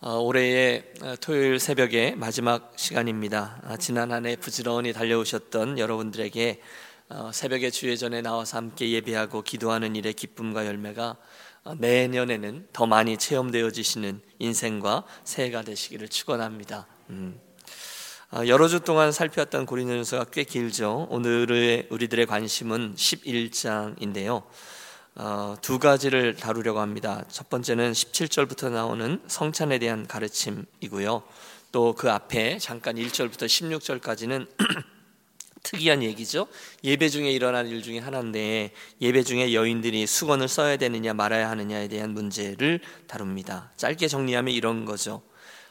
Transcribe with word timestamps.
어, 0.00 0.20
올해의 0.20 0.84
어, 1.02 1.14
토요일 1.20 1.58
새벽의 1.58 2.14
마지막 2.14 2.72
시간입니다. 2.76 3.60
아, 3.64 3.76
지난 3.76 4.12
한 4.12 4.26
해 4.26 4.36
부지런히 4.36 4.92
달려오셨던 4.92 5.80
여러분들에게 5.80 6.60
어, 7.08 7.32
새벽에 7.34 7.70
주예전에 7.70 8.22
나와서 8.22 8.58
함께 8.58 8.90
예배하고 8.90 9.42
기도하는 9.42 9.96
일의 9.96 10.12
기쁨과 10.12 10.66
열매가 10.66 11.16
내년에는 11.78 12.68
더 12.72 12.86
많이 12.86 13.16
체험되어지시는 13.16 14.20
인생과 14.38 15.02
새해가 15.24 15.62
되시기를 15.62 16.08
축원합니다. 16.08 16.86
음. 17.10 17.40
여러 18.46 18.68
주 18.68 18.80
동안 18.80 19.10
살펴왔던 19.10 19.66
고린도전서가 19.66 20.26
꽤 20.30 20.44
길죠. 20.44 21.08
오늘의 21.10 21.88
우리들의 21.90 22.24
관심은 22.26 22.94
11장인데요. 22.94 24.44
어, 25.20 25.56
두 25.60 25.80
가지를 25.80 26.36
다루려고 26.36 26.78
합니다. 26.78 27.24
첫 27.28 27.50
번째는 27.50 27.90
17절부터 27.90 28.70
나오는 28.70 29.20
성찬에 29.26 29.80
대한 29.80 30.06
가르침이고요. 30.06 31.24
또 31.72 31.92
그 31.92 32.10
앞에 32.10 32.58
잠깐 32.58 32.96
1절부터 32.96 33.46
16절까지는 33.46 34.46
특이한 35.64 36.04
얘기죠. 36.04 36.46
예배 36.84 37.08
중에 37.08 37.32
일어난 37.32 37.66
일 37.66 37.82
중에 37.82 37.98
하나인데 37.98 38.70
예배 39.00 39.24
중에 39.24 39.52
여인들이 39.52 40.06
수건을 40.06 40.46
써야 40.46 40.76
되느냐 40.76 41.12
말아야 41.14 41.50
하느냐에 41.50 41.88
대한 41.88 42.10
문제를 42.10 42.80
다룹니다. 43.08 43.72
짧게 43.76 44.06
정리하면 44.06 44.54
이런 44.54 44.84
거죠. 44.84 45.22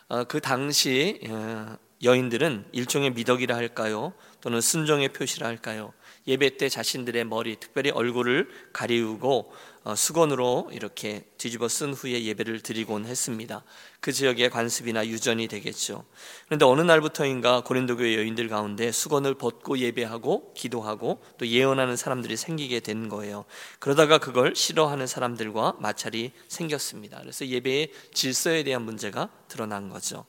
어, 0.09 0.25
그 0.25 0.41
당시 0.41 1.21
어, 1.29 1.77
여인들은 2.03 2.65
일종의 2.73 3.11
미덕이라 3.11 3.55
할까요? 3.55 4.13
또는 4.41 4.59
순종의 4.59 5.09
표시라 5.13 5.47
할까요? 5.47 5.93
예배 6.27 6.57
때 6.57 6.67
자신들의 6.69 7.23
머리, 7.25 7.55
특별히 7.55 7.89
얼굴을 7.89 8.49
가리우고 8.73 9.51
어, 9.83 9.95
수건으로 9.95 10.69
이렇게 10.73 11.23
뒤집어 11.37 11.69
쓴 11.69 11.93
후에 11.93 12.25
예배를 12.25 12.59
드리곤 12.59 13.05
했습니다. 13.05 13.63
그 14.01 14.11
지역의 14.11 14.49
관습이나 14.49 15.07
유전이 15.07 15.47
되겠죠. 15.47 16.03
그런데 16.45 16.65
어느 16.65 16.81
날부터인가 16.81 17.61
고린도 17.61 17.95
교회 17.95 18.17
여인들 18.17 18.49
가운데 18.49 18.91
수건을 18.91 19.35
벗고 19.35 19.77
예배하고 19.77 20.53
기도하고 20.55 21.23
또 21.37 21.47
예언하는 21.47 21.95
사람들이 21.95 22.35
생기게 22.35 22.81
된 22.81 23.07
거예요. 23.07 23.45
그러다가 23.79 24.17
그걸 24.17 24.57
싫어하는 24.57 25.07
사람들과 25.07 25.77
마찰이 25.79 26.33
생겼습니다. 26.49 27.19
그래서 27.21 27.47
예배의 27.47 27.91
질서에 28.13 28.63
대한 28.63 28.81
문제가 28.81 29.29
드러난 29.47 29.87
거죠. 29.87 30.25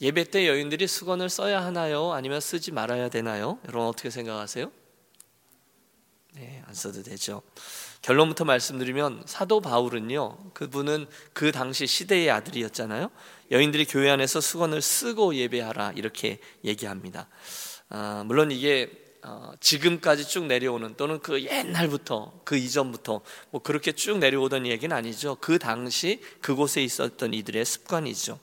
예배 0.00 0.30
때 0.30 0.48
여인들이 0.48 0.86
수건을 0.86 1.28
써야 1.28 1.62
하나요? 1.62 2.12
아니면 2.12 2.40
쓰지 2.40 2.72
말아야 2.72 3.10
되나요? 3.10 3.58
여러분 3.66 3.88
어떻게 3.88 4.08
생각하세요? 4.08 4.77
네, 6.34 6.62
안 6.66 6.74
써도 6.74 7.02
되죠. 7.02 7.42
결론부터 8.02 8.44
말씀드리면 8.44 9.24
사도 9.26 9.60
바울은요, 9.60 10.52
그분은 10.54 11.06
그 11.32 11.52
당시 11.52 11.86
시대의 11.86 12.30
아들이었잖아요. 12.30 13.10
여인들이 13.50 13.86
교회 13.86 14.10
안에서 14.10 14.40
수건을 14.40 14.82
쓰고 14.82 15.34
예배하라 15.34 15.92
이렇게 15.96 16.38
얘기합니다. 16.64 17.28
아, 17.88 18.22
물론 18.26 18.52
이게 18.52 18.90
어, 19.22 19.52
지금까지 19.60 20.28
쭉 20.28 20.46
내려오는 20.46 20.94
또는 20.96 21.18
그 21.20 21.42
옛날부터 21.42 22.40
그 22.44 22.56
이전부터 22.56 23.20
뭐 23.50 23.62
그렇게 23.62 23.92
쭉 23.92 24.18
내려오던 24.18 24.66
얘기는 24.66 24.94
아니죠. 24.94 25.36
그 25.40 25.58
당시 25.58 26.20
그곳에 26.40 26.82
있었던 26.82 27.34
이들의 27.34 27.64
습관이죠. 27.64 28.38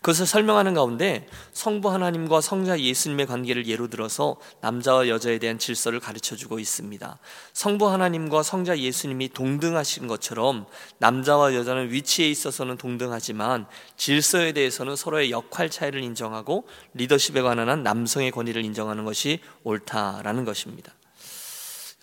그것을 0.00 0.24
설명하는 0.26 0.72
가운데 0.72 1.28
성부 1.52 1.90
하나님과 1.90 2.40
성자 2.40 2.80
예수님의 2.80 3.26
관계를 3.26 3.66
예로 3.66 3.88
들어서 3.88 4.36
남자와 4.62 5.08
여자에 5.08 5.38
대한 5.38 5.58
질서를 5.58 6.00
가르쳐 6.00 6.36
주고 6.36 6.58
있습니다. 6.58 7.18
성부 7.52 7.90
하나님과 7.90 8.42
성자 8.42 8.78
예수님이 8.78 9.28
동등하신 9.28 10.06
것처럼 10.06 10.64
남자와 10.98 11.54
여자는 11.54 11.92
위치에 11.92 12.30
있어서는 12.30 12.78
동등하지만 12.78 13.66
질서에 13.98 14.52
대해서는 14.52 14.96
서로의 14.96 15.30
역할 15.30 15.68
차이를 15.68 16.02
인정하고 16.02 16.66
리더십에 16.94 17.42
관한 17.42 17.68
한 17.68 17.82
남성의 17.82 18.30
권위를 18.30 18.64
인정하는 18.64 19.04
것이 19.04 19.40
옳다라는 19.64 20.46
것입니다. 20.46 20.94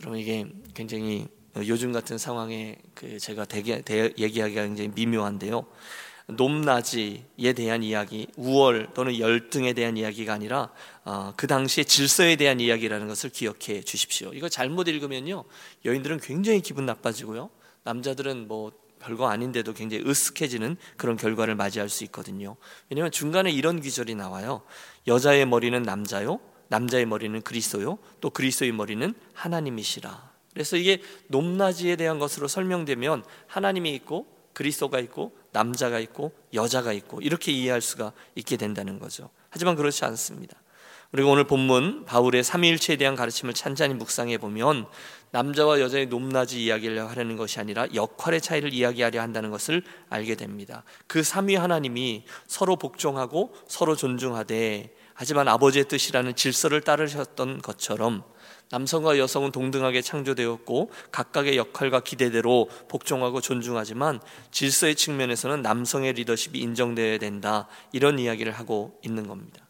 여러분 0.01 0.19
이게 0.19 0.45
굉장히 0.75 1.27
요즘 1.65 1.91
같은 1.91 2.19
상황에 2.19 2.77
그 2.93 3.17
제가 3.17 3.47
얘기하기가 3.55 4.61
굉장히 4.61 4.91
미묘한데요. 4.93 5.65
높낮이에 6.27 7.53
대한 7.55 7.83
이야기, 7.83 8.27
우월 8.35 8.89
또는 8.93 9.17
열등에 9.17 9.73
대한 9.73 9.95
이야기가 9.95 10.33
아니라 10.33 10.71
어, 11.05 11.33
그 11.37 11.47
당시의 11.47 11.85
질서에 11.85 12.35
대한 12.35 12.59
이야기라는 12.59 13.07
것을 13.07 13.29
기억해 13.29 13.81
주십시오. 13.81 14.33
이거 14.33 14.49
잘못 14.49 14.87
읽으면요, 14.89 15.45
여인들은 15.85 16.19
굉장히 16.19 16.61
기분 16.61 16.85
나빠지고요, 16.85 17.49
남자들은 17.83 18.47
뭐 18.47 18.73
별거 18.99 19.29
아닌데도 19.29 19.73
굉장히 19.73 20.03
으쓱해지는 20.03 20.75
그런 20.97 21.15
결과를 21.15 21.55
맞이할 21.55 21.87
수 21.87 22.03
있거든요. 22.05 22.57
왜냐하면 22.89 23.11
중간에 23.11 23.49
이런 23.49 23.79
귀절이 23.79 24.15
나와요. 24.15 24.63
여자의 25.07 25.45
머리는 25.45 25.81
남자요, 25.81 26.41
남자의 26.67 27.05
머리는 27.05 27.41
그리스도요, 27.41 27.99
또 28.19 28.29
그리스도의 28.29 28.73
머리는 28.73 29.13
하나님이시라. 29.33 30.31
그래서 30.53 30.75
이게 30.75 31.01
높낮이에 31.27 31.95
대한 31.95 32.19
것으로 32.19 32.47
설명되면 32.47 33.23
하나님이 33.45 33.93
있고 33.95 34.36
그리스도가 34.57 34.99
있고 35.01 35.37
남자가 35.51 35.99
있고 35.99 36.31
여자가 36.51 36.91
있고 36.91 37.21
이렇게 37.21 37.51
이해할 37.51 37.79
수가 37.79 38.11
있게 38.33 38.57
된다는 38.57 38.97
거죠. 38.97 39.29
하지만 39.51 39.75
그렇지 39.75 40.03
않습니다. 40.05 40.57
그리고 41.11 41.29
오늘 41.29 41.43
본문 41.43 42.05
바울의 42.05 42.43
삼위일체에 42.43 42.95
대한 42.95 43.15
가르침을 43.15 43.53
찬찬히 43.53 43.93
묵상해 43.93 44.39
보면 44.39 44.87
남자와 45.29 45.79
여자의 45.79 46.07
높낮이 46.07 46.63
이야기를 46.63 47.07
하려는 47.07 47.37
것이 47.37 47.59
아니라 47.59 47.85
역할의 47.93 48.41
차이를 48.41 48.73
이야기하려 48.73 49.21
한다는 49.21 49.51
것을 49.51 49.83
알게 50.09 50.33
됩니다. 50.33 50.83
그 51.05 51.21
삼위 51.21 51.55
하나님이 51.55 52.25
서로 52.47 52.77
복종하고 52.77 53.53
서로 53.67 53.95
존중하되 53.95 54.91
하지만 55.13 55.47
아버지의 55.47 55.85
뜻이라는 55.85 56.35
질서를 56.35 56.81
따르셨던 56.81 57.61
것처럼 57.61 58.23
남성과 58.69 59.17
여성은 59.17 59.51
동등하게 59.51 60.01
창조되었고 60.01 60.91
각각의 61.11 61.57
역할과 61.57 62.01
기대대로 62.01 62.69
복종하고 62.89 63.41
존중하지만 63.41 64.19
질서의 64.51 64.95
측면에서는 64.95 65.61
남성의 65.61 66.13
리더십이 66.13 66.59
인정되어야 66.59 67.17
된다. 67.17 67.67
이런 67.91 68.19
이야기를 68.19 68.51
하고 68.51 68.99
있는 69.03 69.27
겁니다. 69.27 69.65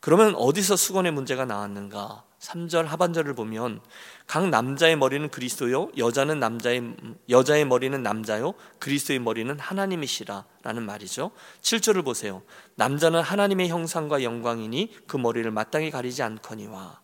그러면 0.00 0.34
어디서 0.34 0.76
수건의 0.76 1.12
문제가 1.12 1.44
나왔는가? 1.44 2.24
3절 2.40 2.86
하반절을 2.86 3.34
보면 3.34 3.80
각 4.26 4.48
남자의 4.48 4.96
머리는 4.96 5.28
그리스도요 5.28 5.90
여자는 5.96 6.40
남자의 6.40 6.96
여자의 7.28 7.64
머리는 7.64 8.02
남자요 8.02 8.54
그리스도의 8.80 9.20
머리는 9.20 9.56
하나님이시라라는 9.60 10.82
말이죠. 10.84 11.30
7절을 11.60 12.04
보세요. 12.04 12.42
남자는 12.74 13.20
하나님의 13.20 13.68
형상과 13.68 14.24
영광이니 14.24 14.92
그 15.06 15.16
머리를 15.16 15.48
마땅히 15.52 15.92
가리지 15.92 16.24
않거니와 16.24 17.01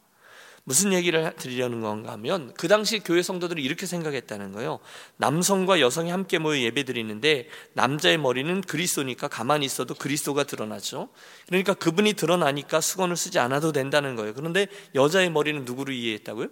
무슨 0.69 0.93
얘기를 0.93 1.33
드리려는 1.35 1.81
건가 1.81 2.13
하면 2.13 2.53
그 2.53 2.69
당시 2.69 2.99
교회 2.99 3.23
성도들이 3.23 3.63
이렇게 3.63 3.87
생각했다는 3.87 4.53
거예요. 4.53 4.81
남성과 5.17 5.81
여성이 5.81 6.11
함께 6.11 6.37
모여 6.37 6.61
예배 6.61 6.85
드리는데 6.85 7.49
남자의 7.73 8.19
머리는 8.19 8.61
그리스도니까 8.61 9.29
가만히 9.29 9.65
있어도 9.65 9.95
그리스도가 9.95 10.45
드러나죠. 10.45 11.09
그러니까 11.47 11.73
그분이 11.73 12.13
드러나니까 12.13 12.83
수건을 12.83 13.17
쓰지 13.17 13.39
않아도 13.39 13.73
된다는 13.73 14.15
거예요. 14.15 14.35
그런데 14.35 14.67
여자의 14.95 15.31
머리는 15.31 15.65
누구로 15.65 15.91
이해했다고요? 15.91 16.49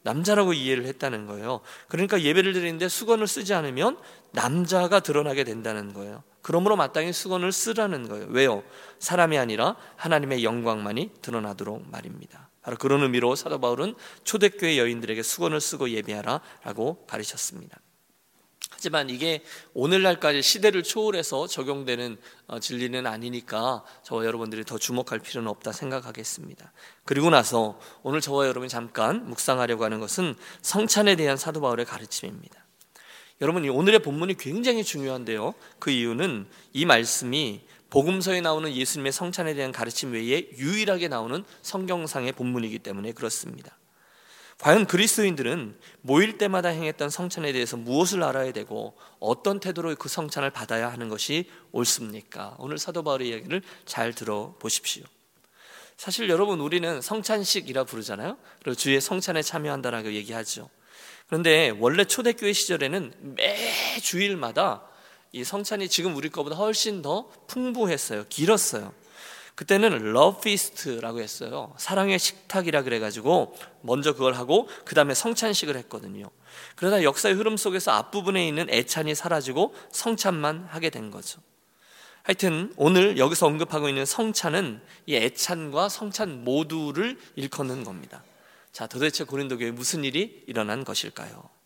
남자라고 0.00 0.54
이해를 0.54 0.86
했다는 0.86 1.26
거예요. 1.26 1.60
그러니까 1.88 2.22
예배를 2.22 2.54
드리는데 2.54 2.88
수건을 2.88 3.26
쓰지 3.26 3.52
않으면 3.52 3.98
남자가 4.32 5.00
드러나게 5.00 5.44
된다는 5.44 5.92
거예요. 5.92 6.22
그러므로 6.40 6.76
마땅히 6.76 7.12
수건을 7.12 7.52
쓰라는 7.52 8.08
거예요. 8.08 8.28
왜요? 8.30 8.62
사람이 8.98 9.36
아니라 9.36 9.76
하나님의 9.96 10.42
영광만이 10.42 11.10
드러나도록 11.20 11.90
말입니다. 11.90 12.47
바로 12.62 12.76
그런 12.76 13.02
의미로 13.02 13.34
사도 13.34 13.60
바울은 13.60 13.94
초대교회 14.24 14.78
여인들에게 14.78 15.22
수건을 15.22 15.60
쓰고 15.60 15.90
예배하라라고 15.90 17.06
가르쳤습니다. 17.06 17.78
하지만 18.70 19.10
이게 19.10 19.42
오늘날까지 19.74 20.40
시대를 20.40 20.84
초월해서 20.84 21.48
적용되는 21.48 22.16
어, 22.46 22.60
진리는 22.60 23.06
아니니까 23.08 23.84
저와 24.04 24.24
여러분들이 24.24 24.64
더 24.64 24.78
주목할 24.78 25.18
필요는 25.18 25.48
없다 25.48 25.72
생각하겠습니다. 25.72 26.72
그리고 27.04 27.28
나서 27.28 27.80
오늘 28.04 28.20
저와 28.20 28.46
여러분이 28.46 28.68
잠깐 28.68 29.26
묵상하려고 29.26 29.82
하는 29.82 29.98
것은 29.98 30.36
성찬에 30.62 31.16
대한 31.16 31.36
사도 31.36 31.60
바울의 31.60 31.86
가르침입니다. 31.86 32.64
여러분 33.40 33.68
오늘의 33.68 34.00
본문이 34.00 34.36
굉장히 34.36 34.84
중요한데요. 34.84 35.54
그 35.80 35.90
이유는 35.90 36.48
이 36.72 36.84
말씀이 36.84 37.62
복음서에 37.90 38.40
나오는 38.40 38.74
예수님의 38.74 39.12
성찬에 39.12 39.54
대한 39.54 39.72
가르침 39.72 40.12
외에 40.12 40.48
유일하게 40.56 41.08
나오는 41.08 41.44
성경상의 41.62 42.32
본문이기 42.32 42.80
때문에 42.80 43.12
그렇습니다. 43.12 43.76
과연 44.58 44.86
그리스도인들은 44.86 45.78
모일 46.00 46.36
때마다 46.36 46.68
행했던 46.70 47.10
성찬에 47.10 47.52
대해서 47.52 47.76
무엇을 47.76 48.24
알아야 48.24 48.52
되고 48.52 48.96
어떤 49.20 49.60
태도로 49.60 49.94
그 49.94 50.08
성찬을 50.08 50.50
받아야 50.50 50.90
하는 50.90 51.08
것이 51.08 51.48
옳습니까? 51.70 52.56
오늘 52.58 52.76
사도 52.76 53.04
바울의 53.04 53.28
이야기를 53.28 53.62
잘 53.86 54.12
들어보십시오. 54.12 55.04
사실 55.96 56.28
여러분 56.28 56.60
우리는 56.60 57.00
성찬식이라 57.00 57.84
부르잖아요. 57.84 58.36
그리고 58.62 58.74
주의 58.74 59.00
성찬에 59.00 59.42
참여한다라고 59.42 60.12
얘기하죠. 60.12 60.68
그런데 61.28 61.70
원래 61.78 62.04
초대교회 62.04 62.52
시절에는 62.52 63.12
매 63.36 64.00
주일마다 64.00 64.82
이 65.38 65.44
성찬이 65.44 65.88
지금 65.88 66.16
우리 66.16 66.30
거보다 66.30 66.56
훨씬 66.56 67.00
더 67.00 67.30
풍부했어요. 67.46 68.24
길었어요. 68.28 68.92
그때는 69.54 70.12
love 70.12 70.40
feast라고 70.40 71.20
했어요. 71.20 71.72
사랑의 71.78 72.18
식탁이라 72.18 72.82
그래가지고 72.82 73.56
먼저 73.82 74.12
그걸 74.14 74.34
하고 74.34 74.68
그 74.84 74.96
다음에 74.96 75.14
성찬식을 75.14 75.76
했거든요. 75.76 76.28
그러다 76.74 77.04
역사의 77.04 77.36
흐름 77.36 77.56
속에서 77.56 77.92
앞부분에 77.92 78.46
있는 78.46 78.68
애찬이 78.68 79.14
사라지고 79.14 79.74
성찬만 79.92 80.66
하게 80.70 80.90
된 80.90 81.12
거죠. 81.12 81.40
하여튼 82.24 82.72
오늘 82.76 83.16
여기서 83.16 83.46
언급하고 83.46 83.88
있는 83.88 84.04
성찬은 84.04 84.80
이 85.06 85.14
애찬과 85.14 85.88
성찬 85.88 86.44
모두를 86.44 87.16
일컫는 87.36 87.84
겁니다. 87.84 88.24
자, 88.72 88.86
도대체 88.86 89.24
고린도 89.24 89.58
교회에 89.58 89.70
무슨 89.70 90.04
일이 90.04 90.42
일어난 90.46 90.84
것일까요? 90.84 91.57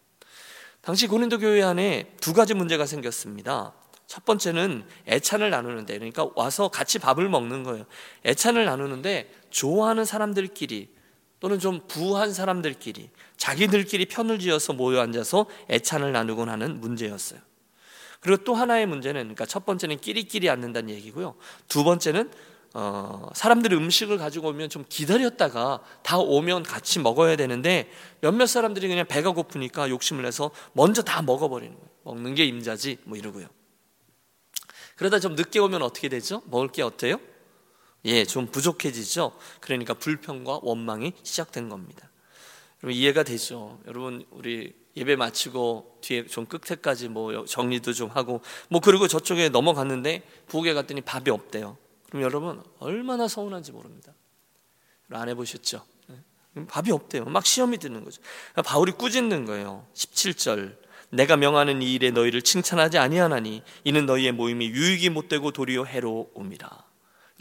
당시 0.82 1.06
고린도 1.06 1.38
교회 1.38 1.62
안에 1.62 2.12
두 2.20 2.32
가지 2.32 2.54
문제가 2.54 2.86
생겼습니다. 2.86 3.72
첫 4.08 4.24
번째는 4.24 4.84
애찬을 5.06 5.48
나누는데 5.48 5.94
그러니까 5.94 6.28
와서 6.34 6.68
같이 6.68 6.98
밥을 6.98 7.28
먹는 7.28 7.62
거예요. 7.62 7.84
애찬을 8.26 8.64
나누는데 8.64 9.32
좋아하는 9.50 10.04
사람들끼리 10.04 10.90
또는 11.38 11.58
좀 11.60 11.80
부한 11.86 12.32
사람들끼리 12.32 13.10
자기들끼리 13.36 14.06
편을 14.06 14.40
지어서 14.40 14.72
모여 14.72 15.00
앉아서 15.00 15.46
애찬을 15.70 16.12
나누곤 16.12 16.48
하는 16.48 16.80
문제였어요. 16.80 17.40
그리고 18.20 18.44
또 18.44 18.54
하나의 18.54 18.86
문제는 18.86 19.22
그러니까 19.22 19.46
첫 19.46 19.64
번째는 19.64 19.98
끼리끼리 19.98 20.50
앉는다는 20.50 20.90
얘기고요. 20.90 21.36
두 21.68 21.84
번째는 21.84 22.30
어, 22.74 23.28
사람들이 23.34 23.76
음식을 23.76 24.16
가지고 24.16 24.48
오면 24.48 24.70
좀 24.70 24.84
기다렸다가 24.88 25.82
다 26.02 26.18
오면 26.18 26.62
같이 26.62 27.00
먹어야 27.00 27.36
되는데 27.36 27.90
몇몇 28.20 28.46
사람들이 28.46 28.88
그냥 28.88 29.06
배가 29.06 29.32
고프니까 29.32 29.90
욕심을 29.90 30.22
내서 30.22 30.50
먼저 30.72 31.02
다 31.02 31.20
먹어버리는 31.22 31.74
거예요. 31.74 31.88
먹는 32.04 32.34
게 32.34 32.44
임자지 32.44 32.98
뭐 33.04 33.18
이러고요. 33.18 33.46
그러다 34.96 35.20
좀 35.20 35.34
늦게 35.34 35.58
오면 35.58 35.82
어떻게 35.82 36.08
되죠? 36.08 36.42
먹을 36.46 36.68
게 36.68 36.82
어때요? 36.82 37.18
예, 38.04 38.24
좀 38.24 38.46
부족해지죠. 38.46 39.32
그러니까 39.60 39.94
불평과 39.94 40.60
원망이 40.62 41.12
시작된 41.22 41.68
겁니다. 41.68 42.10
여러분 42.82 42.98
이해가 42.98 43.22
되죠? 43.22 43.78
여러분 43.86 44.24
우리 44.30 44.74
예배 44.96 45.16
마치고 45.16 45.98
뒤에 46.00 46.26
좀 46.26 46.46
끝에까지 46.46 47.08
뭐 47.08 47.44
정리도 47.44 47.92
좀 47.92 48.10
하고 48.10 48.40
뭐 48.68 48.80
그리고 48.80 49.08
저쪽에 49.08 49.48
넘어갔는데 49.50 50.22
부엌에 50.48 50.74
갔더니 50.74 51.00
밥이 51.02 51.30
없대요. 51.30 51.76
그럼 52.12 52.24
여러분 52.24 52.62
얼마나 52.78 53.26
서운한지 53.26 53.72
모릅니다. 53.72 54.12
안 55.08 55.30
해보셨죠? 55.30 55.82
예? 56.10 56.66
밥이 56.66 56.90
없대요. 56.90 57.24
막 57.24 57.46
시험이 57.46 57.78
드는 57.78 58.04
거죠. 58.04 58.20
바울이 58.66 58.92
꾸짖는 58.92 59.46
거예요. 59.46 59.86
17절 59.94 60.76
내가 61.08 61.38
명하는 61.38 61.80
이 61.80 61.94
일에 61.94 62.10
너희를 62.10 62.42
칭찬하지 62.42 62.98
아니하나니 62.98 63.62
이는 63.84 64.04
너희의 64.04 64.32
모임이 64.32 64.68
유익이 64.68 65.08
못 65.08 65.28
되고 65.28 65.52
도리어 65.52 65.84
해로움이라. 65.84 66.84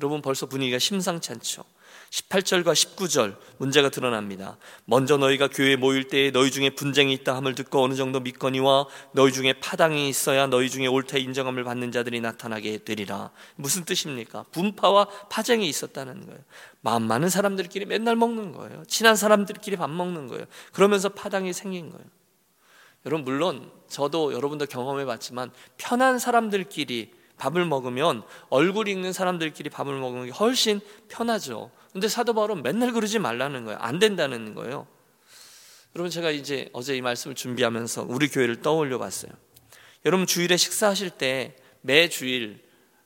여러분 0.02 0.24
벌써 0.24 0.48
분위기가 0.48 0.80
심상치 0.80 1.32
않죠. 1.32 1.64
18절과 2.10 2.74
19절 2.74 3.38
문제가 3.58 3.90
드러납니다. 3.90 4.58
먼저 4.86 5.16
너희가 5.18 5.48
교회에 5.48 5.76
모일 5.76 6.08
때에 6.08 6.32
너희 6.32 6.50
중에 6.50 6.72
분쟁이 6.72 7.14
있다 7.14 7.36
함을 7.36 7.54
듣고 7.54 7.84
어느 7.84 7.94
정도 7.94 8.20
믿거니와 8.20 8.88
너희 9.14 9.32
중에 9.32 9.54
파당이 9.54 10.10
있어야 10.10 10.48
너희 10.48 10.70
중에 10.72 10.88
옳다 10.88 11.20
인정함을 11.20 11.64
받는 11.64 11.92
자들이 11.92 12.20
나타나게 12.20 12.80
되리라. 12.80 13.30
무슨 13.56 13.86
뜻입니까? 13.86 14.46
분파와 14.52 15.06
파쟁이 15.30 15.70
있었다는 15.70 16.26
거예요. 16.26 16.40
마음 16.82 17.04
많은 17.04 17.30
사람들끼리 17.30 17.86
맨날 17.86 18.16
먹는 18.16 18.54
거예요. 18.54 18.84
친한 18.88 19.16
사람들끼리 19.16 19.78
밥 19.78 19.90
먹는 19.90 20.28
거예요. 20.28 20.46
그러면서 20.74 21.10
파당이 21.10 21.54
생긴 21.54 21.92
거예요. 21.92 22.06
여러분 23.06 23.24
물론 23.24 23.72
저도 23.88 24.34
여러분도 24.34 24.66
경험해 24.66 25.06
봤지만 25.06 25.52
편한 25.78 26.18
사람들끼리 26.18 27.21
밥을 27.42 27.66
먹으면 27.66 28.24
얼굴 28.50 28.88
읽는 28.88 29.14
사람들끼리 29.14 29.70
밥을 29.70 29.98
먹는 30.00 30.28
게 30.28 30.32
훨씬 30.32 30.80
편하죠. 31.10 31.72
근데 31.92 32.08
사도 32.08 32.34
바울은 32.34 32.62
맨날 32.64 32.92
그러지 32.92 33.20
말라는 33.20 33.66
거예요. 33.66 33.80
안 33.80 34.00
된다는 34.00 34.54
거예요. 34.54 34.88
여러분 35.96 36.10
제가 36.10 36.32
이제 36.32 36.70
어제 36.72 36.96
이 36.96 37.02
말씀을 37.02 37.36
준비하면서 37.36 38.06
우리 38.08 38.30
교회를 38.30 38.62
떠올려 38.62 38.98
봤어요. 38.98 39.32
여러분 40.06 40.26
주일에 40.26 40.56
식사하실 40.56 41.12
때 41.12 41.56
매 41.82 42.10
주일 42.10 42.64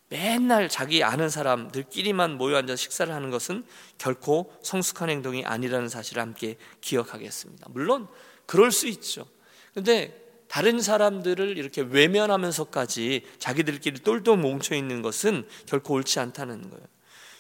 맨날 0.10 0.70
자기 0.70 1.04
아는 1.04 1.30
사람들끼리만 1.30 2.38
모여 2.38 2.58
앉아 2.58 2.76
식사를 2.76 3.12
하는 3.14 3.32
것은 3.32 3.66
결코 3.98 4.54
성숙한 4.62 5.10
행동이 5.10 5.44
아니라는 5.46 5.90
사실을 5.90 6.22
함께 6.22 6.58
기억하겠습니다. 6.82 7.68
물론 7.72 8.08
그럴 8.46 8.72
수 8.72 8.88
있죠. 8.88 9.26
근데 9.74 10.25
다른 10.48 10.80
사람들을 10.80 11.58
이렇게 11.58 11.82
외면하면서까지 11.82 13.24
자기들끼리 13.40 14.02
똘똘 14.02 14.38
뭉쳐 14.38 14.76
있는 14.76 15.02
것은 15.02 15.48
결코 15.66 15.96
옳지 15.96 16.20
않다는 16.20 16.70
거예요. 16.70 16.86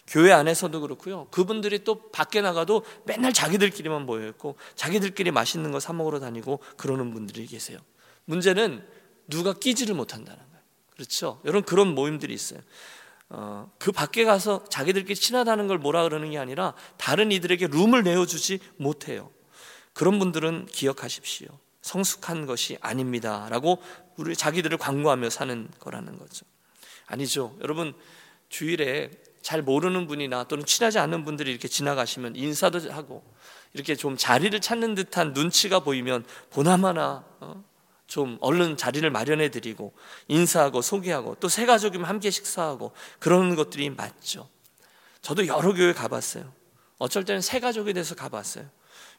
교회 0.07 0.31
안에서도 0.31 0.80
그렇고요. 0.81 1.28
그분들이 1.31 1.84
또 1.84 2.10
밖에 2.12 2.42
나가도 2.42 2.84
맨날 3.06 3.34
자기들끼리만 3.34 4.06
모여 4.06 4.28
있고 4.30 4.56
자기들끼리 4.75 5.31
맛있는 5.31 5.72
거 5.72 5.80
사 5.80 5.94
먹으러 5.94 6.19
다니고 6.19 6.60
그러는 6.78 7.12
분들이 7.13 7.46
계세요. 7.48 7.80
문제는 8.25 8.86
누가 9.28 9.54
끼지를 9.54 9.96
못한다는 9.96 10.38
거예요. 10.38 10.63
그렇죠? 10.92 11.42
여러분 11.46 11.63
그런 11.63 11.96
모임들이 11.96 12.34
있어요. 12.34 12.60
어, 13.30 13.72
그 13.80 13.92
밖에 13.92 14.24
가서 14.24 14.63
자기들끼리 14.69 15.16
친하다는 15.16 15.68
걸 15.68 15.80
뭐라 15.80 16.04
그러는 16.04 16.30
게 16.30 16.38
아니라 16.38 16.75
다른 16.98 17.31
이들에게 17.31 17.68
룸을 17.68 18.04
내어주지 18.04 18.60
못해요. 18.78 19.31
그런 19.94 20.19
분들은 20.19 20.68
기억하십시오. 20.68 21.48
성숙한 21.85 22.47
것이 22.47 22.79
아닙니다라고 22.81 23.77
우리 24.17 24.35
자기들을 24.35 24.75
광고하며 24.79 25.29
사는 25.29 25.69
거라는 25.79 26.17
거죠. 26.17 26.43
아니죠. 27.05 27.55
여러분 27.61 27.93
주일에 28.49 29.11
잘 29.43 29.61
모르는 29.61 30.07
분이나 30.07 30.45
또는 30.45 30.65
친하지 30.65 30.97
않은 30.97 31.23
분들이 31.25 31.51
이렇게 31.51 31.67
지나가시면 31.67 32.35
인사도 32.35 32.91
하고 32.91 33.23
이렇게 33.73 33.95
좀 33.95 34.17
자리를 34.17 34.59
찾는 34.59 34.95
듯한 34.95 35.33
눈치가 35.33 35.79
보이면 35.81 36.25
보나마나 36.49 37.23
어? 37.39 37.63
좀 38.07 38.39
얼른 38.41 38.77
자리를 38.77 39.07
마련해 39.11 39.51
드리고 39.51 39.93
인사하고 40.27 40.81
소개하고 40.81 41.35
또새 41.35 41.67
가족이면 41.67 42.07
함께 42.07 42.31
식사하고 42.31 42.93
그러는 43.19 43.55
것들이 43.55 43.91
맞죠. 43.91 44.49
저도 45.21 45.45
여러 45.45 45.71
교회 45.73 45.93
가봤어요. 45.93 46.51
어쩔 46.97 47.25
때는 47.25 47.41
새 47.41 47.59
가족이 47.59 47.93
돼서 47.93 48.15
가봤어요. 48.15 48.65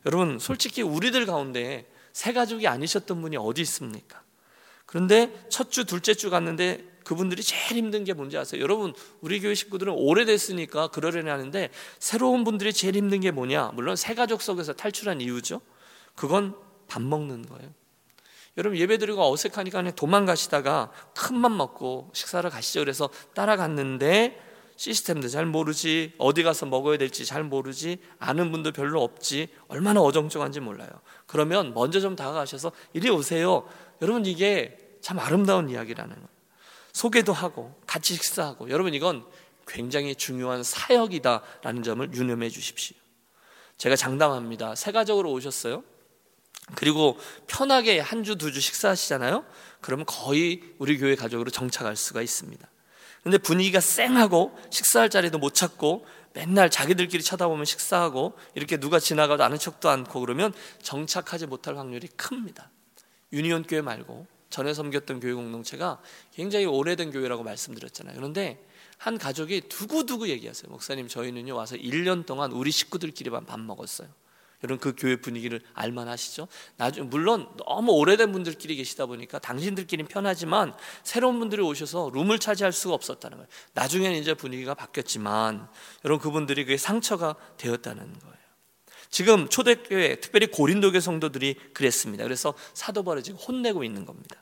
여러분 0.04 0.40
솔직히 0.40 0.82
우리들 0.82 1.26
가운데 1.26 1.86
새 2.16 2.32
가족이 2.32 2.66
아니셨던 2.66 3.20
분이 3.20 3.36
어디 3.36 3.60
있습니까? 3.60 4.22
그런데 4.86 5.30
첫 5.50 5.70
주, 5.70 5.84
둘째 5.84 6.14
주 6.14 6.30
갔는데 6.30 6.82
그분들이 7.04 7.42
제일 7.42 7.76
힘든 7.76 8.04
게 8.04 8.14
뭔지 8.14 8.38
아세요? 8.38 8.62
여러분, 8.62 8.94
우리 9.20 9.38
교회 9.38 9.54
식구들은 9.54 9.92
오래됐으니까 9.92 10.88
그러려니 10.88 11.28
하는데 11.28 11.70
새로운 11.99 12.42
분들이 12.42 12.73
제일 12.73 12.96
힘든 12.96 13.20
게 13.20 13.32
뭐냐? 13.32 13.73
물론 13.75 13.96
새 13.96 14.14
가족 14.14 14.40
속에서 14.40 14.73
탈출한 14.73 15.20
이유죠. 15.20 15.61
그건 16.14 16.56
밥 16.88 17.02
먹는 17.02 17.42
거예요. 17.42 17.70
여러분 18.56 18.78
예배 18.78 18.96
드리고 18.96 19.30
어색하니까 19.30 19.80
그냥 19.80 19.94
도망가시다가 19.94 20.90
큰맘 21.14 21.54
먹고 21.54 22.08
식사를 22.14 22.49
가시죠. 22.49 22.80
그래서 22.80 23.11
따라갔는데 23.35 24.40
시스템도 24.76 25.28
잘 25.28 25.47
모르지 25.47 26.12
어디 26.18 26.42
가서 26.42 26.66
먹어야 26.66 26.99
될지 26.99 27.25
잘 27.25 27.42
모르지 27.42 27.99
아는 28.18 28.52
분도 28.52 28.73
별로 28.73 29.02
없지 29.02 29.49
얼마나 29.68 30.00
어정쩡한지 30.00 30.61
몰라요. 30.61 30.88
그러면 31.26 31.73
먼저 31.75 32.00
좀 32.00 32.14
다가가셔서 32.14 32.73
이리 32.92 33.09
오세요. 33.11 33.68
여러분 34.02 34.26
이게 34.26 34.78
참 35.00 35.18
아름다운 35.18 35.71
이야기라는 35.71 36.14
거예요. 36.14 36.28
소개도 36.92 37.33
하고 37.33 37.78
같이 37.87 38.14
식사하고 38.14 38.71
여러분 38.71 38.95
이건 38.95 39.25
굉장히 39.66 40.14
중요한 40.14 40.62
사역이다라는 40.62 41.83
점을 41.83 42.14
유념해 42.14 42.49
주십시오. 42.49 42.97
제가 43.78 43.97
장담합니다. 43.97 44.75
새 44.75 44.92
가족으로 44.92 45.30
오셨어요. 45.33 45.83
그리고 46.75 47.18
편하게 47.47 48.00
한 48.00 48.25
주, 48.25 48.37
두 48.37 48.50
주 48.50 48.61
식사하시잖아요. 48.61 49.45
그러면 49.80 50.06
거의 50.06 50.62
우리 50.78 50.99
교회 50.99 51.14
가족으로 51.14 51.50
정착할 51.50 51.97
수가 51.97 52.23
있습니다. 52.23 52.66
근데 53.26 53.38
분위기가 53.38 53.80
쌩하고 53.80 54.56
식사할 54.71 55.11
자리도 55.11 55.38
못 55.38 55.52
찾고 55.52 56.06
맨날 56.33 56.71
자기들끼리 56.71 57.25
쳐다보면 57.25 57.64
식사하고 57.64 58.35
이렇게 58.54 58.76
누가 58.76 59.00
지나가도 59.00 59.42
아는 59.42 59.59
척도 59.59 59.90
않고 59.90 60.21
그러면 60.21 60.52
정착하지 60.80 61.47
못할 61.47 61.76
확률이 61.76 62.06
큽니다. 62.06 62.71
유니온 63.33 63.64
교회 63.64 63.80
말고 63.80 64.28
전에 64.49 64.73
섬겼던 64.73 65.18
교회 65.18 65.33
공동체가 65.33 66.00
굉장히 66.35 66.66
오래된 66.66 67.11
교회라고 67.11 67.42
말씀드렸잖아요. 67.42 68.14
그런데 68.14 68.64
한 68.97 69.18
가족이 69.18 69.62
두고두고 69.62 70.28
얘기하세요. 70.28 70.71
목사님 70.71 71.09
저희는요 71.09 71.56
와서 71.56 71.75
1년 71.75 72.26
동안 72.26 72.52
우리 72.52 72.71
식구들끼리만 72.71 73.45
밥 73.45 73.59
먹었어요. 73.59 74.06
여러분 74.64 74.78
그 74.78 74.94
교회 74.96 75.16
분위기를 75.16 75.60
알만하시죠? 75.75 76.48
나중 76.76 77.10
물론 77.10 77.48
너무 77.58 77.92
오래된 77.92 78.32
분들끼리 78.32 78.76
계시다 78.76 79.06
보니까 79.06 79.38
당신들끼리는 79.38 80.08
편하지만 80.08 80.75
새로운 81.02 81.38
분들이 81.38 81.62
오셔서 81.62 82.10
룸을 82.14 82.38
차지할 82.38 82.72
수가 82.72 82.94
없었다는 82.94 83.38
거예요. 83.38 83.48
나중에는 83.75 84.18
이제 84.18 84.34
분위기가 84.34 84.75
바뀌었지만 84.75 85.68
여러분 86.04 86.22
그분들이 86.22 86.64
그게 86.64 86.76
상처가 86.76 87.36
되었다는 87.58 88.18
거예요. 88.18 88.36
지금 89.10 89.48
초대교회 89.48 90.20
특별히 90.20 90.48
고린도교 90.48 91.00
성도들이 91.00 91.54
그랬습니다. 91.72 92.25
그래서 92.25 92.54
사도 92.75 93.02
바울이 93.02 93.22
지금 93.22 93.38
혼내고 93.38 93.84
있는 93.84 94.04
겁니다. 94.04 94.36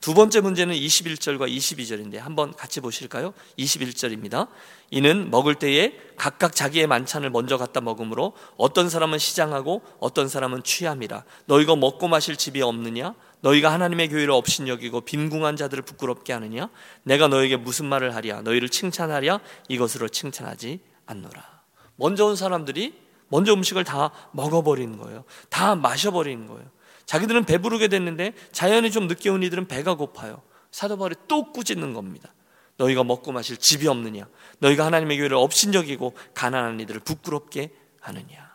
두 0.00 0.12
번째 0.12 0.40
문제는 0.40 0.74
21절과 0.74 1.50
22절인데 1.50 2.18
한번 2.18 2.52
같이 2.52 2.80
보실까요? 2.80 3.32
21절입니다. 3.58 4.48
이는 4.90 5.30
먹을 5.30 5.54
때에 5.54 5.94
각각 6.16 6.54
자기의 6.54 6.86
만찬을 6.86 7.30
먼저 7.30 7.56
갖다 7.56 7.80
먹으므로 7.80 8.34
어떤 8.58 8.90
사람은 8.90 9.18
시장하고 9.18 9.80
어떤 10.00 10.28
사람은 10.28 10.62
취함이라. 10.62 11.24
너희가 11.46 11.76
먹고 11.76 12.08
마실 12.08 12.36
집이 12.36 12.60
없느냐? 12.60 13.14
너희가 13.40 13.72
하나님의 13.72 14.10
교회를 14.10 14.30
업신여기고 14.32 15.02
빈궁한 15.02 15.56
자들을 15.56 15.82
부끄럽게 15.84 16.34
하느냐? 16.34 16.68
내가 17.02 17.28
너에게 17.28 17.56
무슨 17.56 17.86
말을 17.86 18.14
하랴? 18.14 18.42
너희를 18.42 18.68
칭찬하랴? 18.68 19.40
이것으로 19.68 20.08
칭찬하지 20.08 20.80
않노라. 21.06 21.62
먼저 21.96 22.26
온 22.26 22.36
사람들이 22.36 22.94
먼저 23.28 23.54
음식을 23.54 23.84
다 23.84 24.10
먹어버리는 24.32 24.98
거예요. 24.98 25.24
다 25.48 25.74
마셔버리는 25.74 26.46
거예요. 26.46 26.68
자기들은 27.06 27.44
배부르게 27.44 27.88
됐는데 27.88 28.32
자연히 28.52 28.90
좀 28.90 29.06
늦게 29.06 29.30
온 29.30 29.42
이들은 29.42 29.68
배가 29.68 29.94
고파요. 29.94 30.42
사도 30.70 30.96
바울이 30.96 31.14
또 31.28 31.52
꾸짖는 31.52 31.92
겁니다. 31.92 32.32
너희가 32.76 33.04
먹고 33.04 33.32
마실 33.32 33.56
집이 33.56 33.86
없느냐? 33.86 34.26
너희가 34.58 34.86
하나님의 34.86 35.18
교회를 35.18 35.36
업신여기고 35.36 36.14
가난한 36.34 36.80
이들을 36.80 37.00
부끄럽게 37.00 37.72
하느냐? 38.00 38.52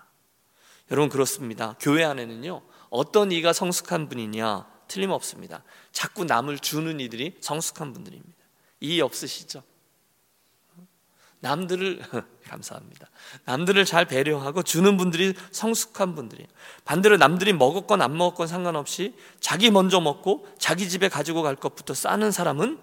여러분 0.91 1.09
그렇습니다. 1.09 1.75
교회 1.79 2.03
안에는요 2.03 2.61
어떤 2.89 3.31
이가 3.31 3.53
성숙한 3.53 4.09
분이냐 4.09 4.65
틀림없습니다. 4.87 5.63
자꾸 5.91 6.25
남을 6.25 6.59
주는 6.59 6.99
이들이 6.99 7.37
성숙한 7.39 7.93
분들입니다. 7.93 8.37
이 8.81 8.99
없으시죠? 9.01 9.63
남들을 11.41 12.01
감사합니다. 12.47 13.09
남들을 13.45 13.85
잘 13.85 14.05
배려하고 14.05 14.63
주는 14.63 14.97
분들이 14.97 15.33
성숙한 15.51 16.15
분들이에요. 16.15 16.47
반대로 16.85 17.17
남들이 17.17 17.53
먹었건 17.53 18.01
안 18.01 18.17
먹었건 18.17 18.47
상관없이 18.47 19.15
자기 19.39 19.71
먼저 19.71 19.99
먹고 20.01 20.47
자기 20.57 20.89
집에 20.89 21.07
가지고 21.07 21.41
갈 21.41 21.55
것부터 21.55 21.93
싸는 21.93 22.31
사람은 22.31 22.79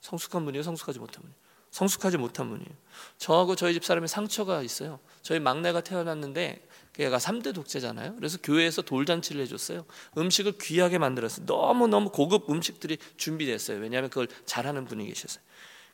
성숙한 0.00 0.44
분이에요. 0.44 0.62
성숙하지 0.62 0.98
못한 0.98 1.22
분이에요. 1.22 1.48
성숙하지 1.70 2.16
못한 2.16 2.48
분이에요. 2.48 2.70
저하고 3.18 3.54
저희 3.56 3.74
집 3.74 3.84
사람의 3.84 4.08
상처가 4.08 4.62
있어요. 4.62 5.00
저희 5.22 5.38
막내가 5.38 5.80
태어났는데 5.80 6.66
걔가 6.94 7.18
3대 7.18 7.54
독재잖아요. 7.54 8.16
그래서 8.16 8.38
교회에서 8.42 8.82
돌잔치를 8.82 9.42
해줬어요. 9.42 9.84
음식을 10.16 10.54
귀하게 10.60 10.98
만들었어요. 10.98 11.46
너무너무 11.46 12.10
고급 12.10 12.50
음식들이 12.50 12.98
준비됐어요. 13.16 13.78
왜냐하면 13.78 14.08
그걸 14.10 14.28
잘하는 14.46 14.86
분이 14.86 15.06
계셨어요. 15.06 15.42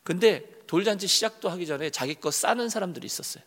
근데 0.04 0.44
돌잔치 0.66 1.08
시작도 1.08 1.48
하기 1.50 1.66
전에 1.66 1.90
자기 1.90 2.14
거 2.14 2.30
싸는 2.30 2.68
사람들이 2.68 3.06
있었어요. 3.06 3.42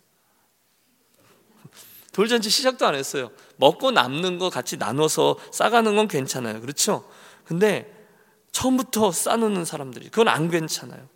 돌잔치 2.12 2.50
시작도 2.50 2.86
안 2.86 2.96
했어요. 2.96 3.32
먹고 3.56 3.92
남는 3.92 4.40
거 4.40 4.50
같이 4.50 4.76
나눠서 4.78 5.38
싸가는 5.52 5.96
건 5.96 6.08
괜찮아요. 6.08 6.60
그렇죠? 6.60 7.10
근데 7.46 7.94
처음부터 8.52 9.12
싸놓는 9.12 9.66
사람들이 9.66 10.10
그건 10.10 10.28
안 10.28 10.50
괜찮아요. 10.50 11.08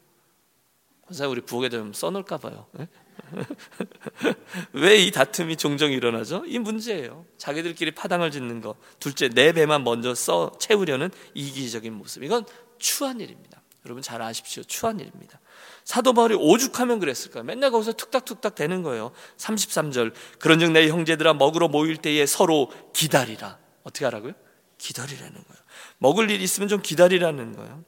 그래서 1.05 1.27
우리 1.27 1.41
부엌에 1.41 1.69
좀 1.69 1.91
써놓을까 1.91 2.37
봐요. 2.37 2.67
예? 2.79 2.87
왜이 4.73 5.11
다툼이 5.11 5.57
종종 5.57 5.91
일어나죠? 5.91 6.43
이 6.45 6.59
문제예요. 6.59 7.25
자기들끼리 7.37 7.91
파당을 7.91 8.31
짓는 8.31 8.61
거. 8.61 8.75
둘째, 8.99 9.27
내 9.27 9.51
배만 9.51 9.83
먼저 9.83 10.15
써 10.15 10.51
채우려는 10.59 11.09
이기적인 11.33 11.93
모습. 11.93 12.23
이건 12.23 12.45
추한 12.77 13.19
일입니다. 13.19 13.61
여러분 13.85 14.03
잘 14.03 14.21
아십시오. 14.21 14.63
추한 14.63 14.99
일입니다. 14.99 15.39
사도 15.83 16.13
바울이 16.13 16.35
오죽하면 16.35 16.99
그랬을까요? 16.99 17.43
맨날 17.43 17.71
거기서 17.71 17.93
툭닥툭닥 17.93 18.55
되는 18.55 18.83
거예요. 18.83 19.11
33절. 19.37 20.13
그런즉 20.39 20.71
내 20.71 20.87
형제들아 20.87 21.33
먹으러 21.33 21.67
모일 21.67 21.97
때에 21.97 22.25
서로 22.25 22.71
기다리라. 22.93 23.57
어떻게 23.83 24.05
하라고요? 24.05 24.33
기다리라는 24.77 25.33
거예요. 25.33 25.61
먹을 25.97 26.29
일 26.29 26.41
있으면 26.41 26.67
좀 26.67 26.81
기다리라는 26.81 27.55
거예요. 27.55 27.83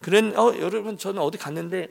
그런 0.00 0.36
어, 0.36 0.52
여러분 0.58 0.98
저는 0.98 1.22
어디 1.22 1.38
갔는데 1.38 1.88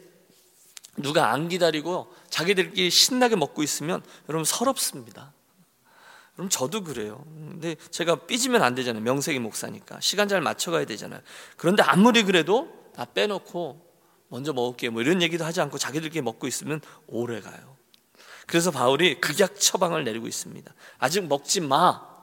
누가 0.97 1.31
안 1.31 1.47
기다리고 1.47 2.13
자기들끼리 2.29 2.89
신나게 2.89 3.35
먹고 3.35 3.63
있으면 3.63 4.01
여러분 4.29 4.43
서럽습니다. 4.45 5.33
그럼 6.35 6.49
저도 6.49 6.83
그래요. 6.83 7.23
근데 7.25 7.75
제가 7.91 8.25
삐지면 8.25 8.61
안 8.61 8.75
되잖아요. 8.75 9.01
명색이 9.03 9.39
목사니까 9.39 9.99
시간 10.01 10.27
잘 10.27 10.41
맞춰가야 10.41 10.85
되잖아요. 10.85 11.21
그런데 11.55 11.83
아무리 11.83 12.23
그래도 12.23 12.84
다 12.95 13.05
빼놓고 13.05 13.85
먼저 14.29 14.53
먹을게 14.53 14.89
뭐 14.89 15.01
이런 15.01 15.21
얘기도 15.21 15.45
하지 15.45 15.61
않고 15.61 15.77
자기들끼리 15.77 16.21
먹고 16.21 16.47
있으면 16.47 16.81
오래 17.07 17.41
가요. 17.41 17.75
그래서 18.47 18.71
바울이 18.71 19.19
극약 19.19 19.59
처방을 19.59 20.03
내리고 20.03 20.27
있습니다. 20.27 20.73
아직 20.97 21.27
먹지 21.27 21.61
마. 21.61 22.15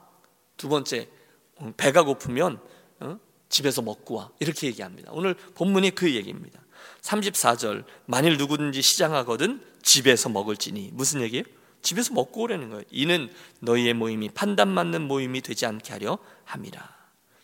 두 0.56 0.68
번째 0.68 1.08
어, 1.56 1.72
배가 1.76 2.04
고프면 2.04 2.60
어? 3.00 3.18
집에서 3.48 3.82
먹고 3.82 4.14
와 4.14 4.30
이렇게 4.38 4.66
얘기합니다. 4.66 5.10
오늘 5.12 5.34
본문이 5.34 5.90
그 5.92 6.14
얘기입니다. 6.14 6.60
34절 7.02 7.84
만일 8.06 8.36
누구든지 8.36 8.80
시장하거든 8.82 9.62
집에서 9.82 10.28
먹을지니 10.28 10.90
무슨 10.92 11.20
얘기예요? 11.20 11.44
집에서 11.82 12.14
먹고 12.14 12.42
오라는 12.42 12.70
거예요. 12.70 12.84
이는 12.90 13.30
너희의 13.60 13.94
모임이 13.94 14.30
판단 14.30 14.68
맞는 14.68 15.02
모임이 15.02 15.40
되지 15.40 15.66
않게 15.66 15.92
하려 15.92 16.18
함이라. 16.44 16.96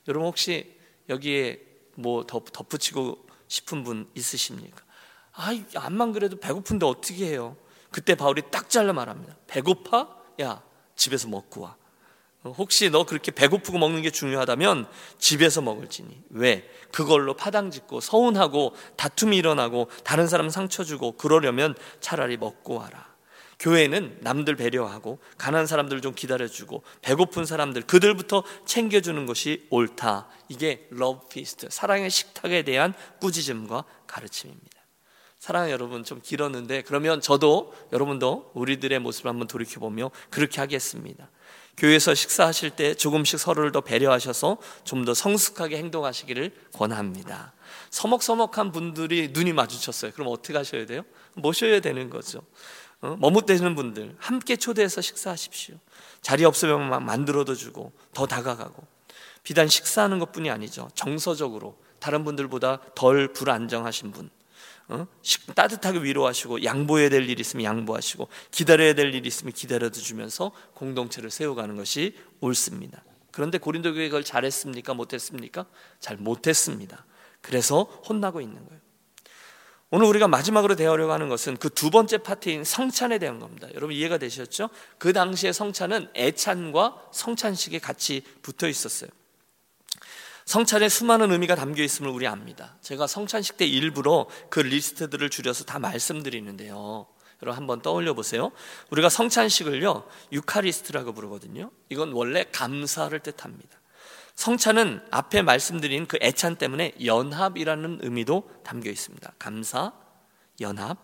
여러분 0.07 0.29
혹시 0.29 0.77
여기에 1.09 1.68
뭐 1.99 2.25
덧붙이고 2.25 3.27
싶은 3.49 3.83
분 3.83 4.09
있으십니까? 4.15 4.83
아, 5.33 5.51
암만 5.75 6.13
그래도 6.13 6.39
배고픈데 6.39 6.87
어떻게 6.87 7.27
해요? 7.27 7.57
그때 7.91 8.15
바울이 8.15 8.43
딱 8.51 8.71
잘라 8.71 8.93
말합니다. 8.93 9.37
배고파? 9.47 10.09
야, 10.41 10.63
집에서 10.95 11.29
먹고 11.29 11.63
와. 11.63 11.77
혹시 12.45 12.89
너 12.89 13.05
그렇게 13.05 13.33
배고프고 13.33 13.79
먹는 13.79 14.03
게 14.03 14.11
중요하다면 14.11 14.89
집에서 15.19 15.61
먹을지니. 15.61 16.23
왜? 16.31 16.71
그걸로 16.93 17.35
파당 17.35 17.71
짓고 17.71 18.01
서운하고 18.01 18.75
다툼이 18.97 19.37
일어나고 19.37 19.89
다른 20.05 20.29
사람 20.29 20.49
상처 20.49 20.85
주고 20.85 21.13
그러려면 21.17 21.75
차라리 22.01 22.37
먹고 22.37 22.75
와라. 22.75 23.08
교회는 23.59 24.19
남들 24.21 24.55
배려하고 24.57 25.19
가난한 25.37 25.67
사람들 25.67 26.01
좀 26.01 26.15
기다려주고 26.15 26.83
배고픈 27.03 27.45
사람들 27.45 27.83
그들부터 27.83 28.45
챙겨주는 28.67 29.27
것이 29.27 29.67
옳다. 29.71 30.29
이게 30.49 30.87
love 30.91 31.27
feast 31.29 31.69
사랑의 31.71 32.11
식탁에 32.11 32.63
대한 32.63 32.95
꾸짖음과 33.21 33.85
가르침입니다. 34.07 34.79
사랑하는 35.41 35.73
여러분 35.73 36.05
좀 36.05 36.21
길었는데 36.23 36.83
그러면 36.83 37.21
저도 37.21 37.75
여러분도 37.93 38.53
우리들의 38.55 38.99
모습을 38.99 39.29
한번 39.29 39.47
돌이켜 39.47 39.81
보며 39.81 40.11
그렇게 40.31 40.61
하겠습니다. 40.61 41.29
교회에서 41.77 42.13
식사하실 42.15 42.71
때 42.71 42.95
조금씩 42.95 43.39
서로를 43.39 43.71
더 43.71 43.81
배려하셔서 43.81 44.59
좀 44.85 45.05
더 45.05 45.15
성숙하게 45.15 45.77
행동하시기를 45.79 46.53
권합니다. 46.73 47.55
서먹서먹한 47.91 48.73
분들이 48.73 49.29
눈이 49.33 49.53
마주쳤어요. 49.53 50.11
그럼 50.13 50.29
어떻게 50.31 50.57
하셔야 50.57 50.87
돼요? 50.87 51.03
모셔야 51.35 51.81
되는 51.81 52.11
거죠. 52.11 52.43
어? 53.01 53.17
머뭇대는 53.19 53.75
분들 53.75 54.17
함께 54.19 54.57
초대해서 54.57 55.01
식사하십시오. 55.01 55.77
자리 56.21 56.45
없으면 56.45 57.05
만들어도 57.05 57.55
주고 57.55 57.93
더 58.13 58.27
다가가고 58.27 58.87
비단 59.43 59.69
식사하는 59.69 60.19
것뿐이 60.19 60.51
아니죠. 60.51 60.89
정서적으로 60.95 61.79
다른 62.01 62.25
분들보다 62.25 62.81
덜 62.95 63.33
불안정하신 63.33 64.11
분 64.11 64.31
어? 64.89 65.07
따뜻하게 65.55 66.03
위로하시고 66.03 66.65
양보해야 66.65 67.11
될 67.11 67.29
일이 67.29 67.41
있으면 67.41 67.65
양보하시고 67.65 68.29
기다려야 68.51 68.95
될 68.95 69.15
일이 69.15 69.29
있으면 69.29 69.53
기다려도 69.53 70.01
주면서 70.01 70.51
공동체를 70.75 71.31
세워가는 71.31 71.77
것이 71.77 72.17
옳습니다. 72.41 73.05
그런데 73.31 73.59
고린도 73.59 73.95
교회 73.95 74.09
그걸 74.09 74.25
잘했습니까? 74.25 74.95
못했습니까? 74.95 75.67
잘 76.01 76.17
못했습니다. 76.17 77.05
그래서 77.41 77.83
혼나고 77.83 78.41
있는 78.41 78.65
거예요. 78.67 78.81
오늘 79.91 80.07
우리가 80.07 80.29
마지막으로 80.29 80.77
대하려고 80.77 81.13
하는 81.13 81.29
것은 81.29 81.57
그 81.57 81.71
두 81.71 81.91
번째 81.91 82.19
파트인 82.19 82.65
성찬에 82.65 83.19
대한 83.19 83.39
겁니다. 83.39 83.69
여러분 83.75 83.95
이해가 83.95 84.19
되셨죠? 84.19 84.69
그 84.99 85.13
당시에 85.13 85.53
성찬은 85.53 86.11
애찬과 86.15 87.09
성찬식이 87.13 87.79
같이 87.79 88.23
붙어 88.43 88.69
있었어요. 88.69 89.09
성찬에 90.45 90.89
수많은 90.89 91.31
의미가 91.31 91.55
담겨 91.55 91.83
있음을 91.83 92.11
우리 92.11 92.27
압니다. 92.27 92.77
제가 92.81 93.07
성찬식 93.07 93.57
때 93.59 93.67
일부러 93.67 94.27
그 94.51 94.61
리스트들을 94.61 95.31
줄여서 95.31 95.65
다 95.65 95.79
말씀드리는데요. 95.79 97.07
여러분 97.43 97.57
한번 97.57 97.83
떠올려 97.83 98.15
보세요. 98.15 98.51
우리가 98.91 99.09
성찬식을요, 99.09 100.09
유카리스트라고 100.33 101.13
부르거든요. 101.13 101.71
이건 101.91 102.13
원래 102.13 102.45
감사를 102.51 103.17
뜻합니다. 103.21 103.78
성찬은 104.39 105.01
앞에 105.11 105.43
말씀드린 105.43 106.07
그 106.07 106.17
애찬 106.23 106.57
때문에 106.57 106.93
연합이라는 107.05 107.99
의미도 108.03 108.49
담겨 108.63 108.89
있습니다. 108.89 109.33
감사, 109.37 109.93
연합. 110.61 110.97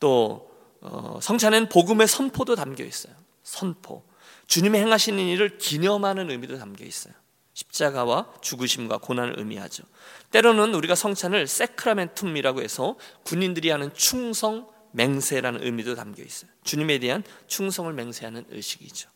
또 0.00 0.50
어, 0.80 1.20
성찬은 1.22 1.68
복음의 1.68 2.08
선포도 2.08 2.56
담겨 2.56 2.82
있어요. 2.82 3.14
선포. 3.44 4.02
주님의 4.48 4.80
행하시는 4.80 5.24
일을 5.24 5.58
기념하는 5.58 6.32
의미도 6.32 6.58
담겨 6.58 6.84
있어요. 6.84 7.14
십자가와 7.52 8.32
죽으심과 8.40 8.98
고난을 8.98 9.38
의미하죠. 9.38 9.84
때로는 10.32 10.74
우리가 10.74 10.96
성찬을 10.96 11.46
세크라멘툼이라고 11.46 12.60
해서 12.60 12.96
군인들이 13.22 13.70
하는 13.70 13.94
충성 13.94 14.68
맹세라는 14.90 15.62
의미도 15.62 15.94
담겨 15.94 16.24
있어요. 16.24 16.50
주님에 16.64 16.98
대한 16.98 17.22
충성을 17.46 17.92
맹세하는 17.92 18.46
의식이죠. 18.48 19.13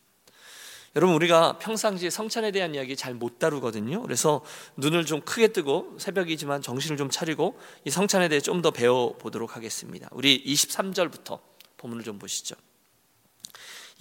여러분 0.99 1.15
우리가 1.15 1.59
평상시에 1.61 2.11
성찬에 2.11 2.51
대한 2.51 2.75
이야기 2.75 2.97
잘 2.97 3.15
못 3.15 3.39
다루거든요. 3.39 4.03
그래서 4.03 4.45
눈을 4.77 5.07
좀 5.07 5.21
크게 5.21 5.49
뜨고 5.49 5.95
새벽이지만 5.97 6.61
정신을 6.61 6.97
좀 6.97 7.09
차리고 7.09 7.57
이 7.85 7.91
성찬에 7.91 8.29
대해 8.29 8.41
좀 8.41 8.63
더 8.63 8.73
배워 8.73 9.17
보도록 9.17 9.55
하겠습니다. 9.55 10.09
우리 10.11 10.43
23절부터 10.45 11.39
본문을 11.77 12.03
좀 12.03 12.19
보시죠. 12.19 12.57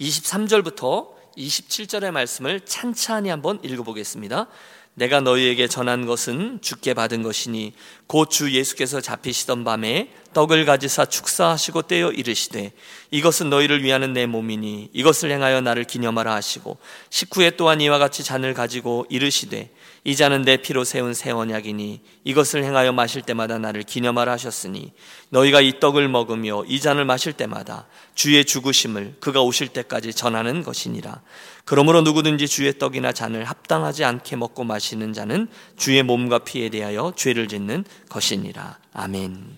23절부터 0.00 1.14
27절의 1.36 2.10
말씀을 2.10 2.62
찬찬히 2.64 3.28
한번 3.28 3.60
읽어 3.62 3.84
보겠습니다. 3.84 4.48
내가 4.94 5.20
너희에게 5.20 5.68
전한 5.68 6.04
것은 6.04 6.60
주께 6.62 6.94
받은 6.94 7.22
것이니 7.22 7.74
곧주 8.08 8.52
예수께서 8.52 9.00
잡히시던 9.00 9.64
밤에 9.64 10.08
떡을 10.32 10.64
가지사 10.64 11.04
축사하시고 11.04 11.82
떼어 11.82 12.10
이르시되 12.10 12.72
이것은 13.10 13.50
너희를 13.50 13.82
위하는 13.82 14.12
내 14.12 14.26
몸이니 14.26 14.90
이것을 14.92 15.30
행하여 15.30 15.60
나를 15.60 15.84
기념하라 15.84 16.34
하시고 16.34 16.78
식후에 17.10 17.52
또한 17.56 17.80
이와 17.80 17.98
같이 17.98 18.24
잔을 18.24 18.54
가지고 18.54 19.06
이르시되 19.10 19.70
이 20.04 20.16
잔은 20.16 20.42
내 20.42 20.56
피로 20.56 20.84
세운 20.84 21.12
새 21.12 21.30
언약이니 21.30 22.00
이것을 22.24 22.64
행하여 22.64 22.92
마실 22.92 23.20
때마다 23.20 23.58
나를 23.58 23.82
기념하라 23.82 24.32
하셨으니 24.32 24.92
너희가 25.30 25.60
이 25.60 25.80
떡을 25.80 26.08
먹으며 26.08 26.64
이 26.66 26.80
잔을 26.80 27.04
마실 27.04 27.32
때마다 27.34 27.86
주의 28.14 28.42
죽으심을 28.44 29.16
그가 29.20 29.42
오실 29.42 29.68
때까지 29.68 30.14
전하는 30.14 30.62
것이니라. 30.62 31.20
그러므로 31.64 32.00
누구든지 32.00 32.48
주의 32.48 32.78
떡이나 32.78 33.12
잔을 33.12 33.44
합당하지 33.44 34.04
않게 34.04 34.36
먹고 34.36 34.64
마시는 34.64 35.12
자는 35.12 35.48
주의 35.76 36.02
몸과 36.02 36.38
피에 36.38 36.70
대하여 36.70 37.12
죄를 37.14 37.46
짓는 37.46 37.84
것이니라. 38.08 38.78
아멘. 38.92 39.56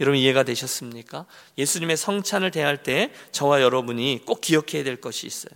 여러분 0.00 0.18
이해가 0.18 0.42
되셨습니까? 0.42 1.26
예수님의 1.58 1.96
성찬을 1.96 2.50
대할 2.50 2.82
때 2.82 3.12
저와 3.30 3.62
여러분이 3.62 4.22
꼭 4.24 4.40
기억해야 4.40 4.84
될 4.84 5.00
것이 5.00 5.26
있어요. 5.26 5.52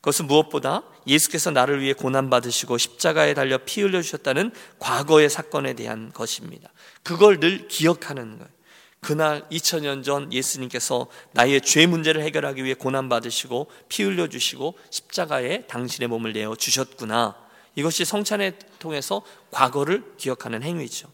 그것은 0.00 0.26
무엇보다 0.26 0.82
예수께서 1.06 1.50
나를 1.50 1.80
위해 1.80 1.92
고난받으시고 1.92 2.78
십자가에 2.78 3.34
달려 3.34 3.58
피 3.58 3.82
흘려주셨다는 3.82 4.52
과거의 4.78 5.28
사건에 5.28 5.74
대한 5.74 6.10
것입니다. 6.12 6.70
그걸 7.02 7.38
늘 7.38 7.68
기억하는 7.68 8.38
거예요. 8.38 8.50
그날 9.00 9.48
2000년 9.48 10.04
전 10.04 10.32
예수님께서 10.32 11.06
나의 11.32 11.62
죄 11.62 11.86
문제를 11.86 12.22
해결하기 12.22 12.64
위해 12.64 12.74
고난 12.74 13.08
받으시고 13.08 13.70
피 13.88 14.02
흘려 14.02 14.28
주시고 14.28 14.78
십자가에 14.90 15.66
당신의 15.66 16.08
몸을 16.08 16.32
내어 16.32 16.54
주셨구나. 16.54 17.34
이것이 17.76 18.04
성찬에 18.04 18.58
통해서 18.78 19.22
과거를 19.50 20.16
기억하는 20.18 20.62
행위죠. 20.62 21.08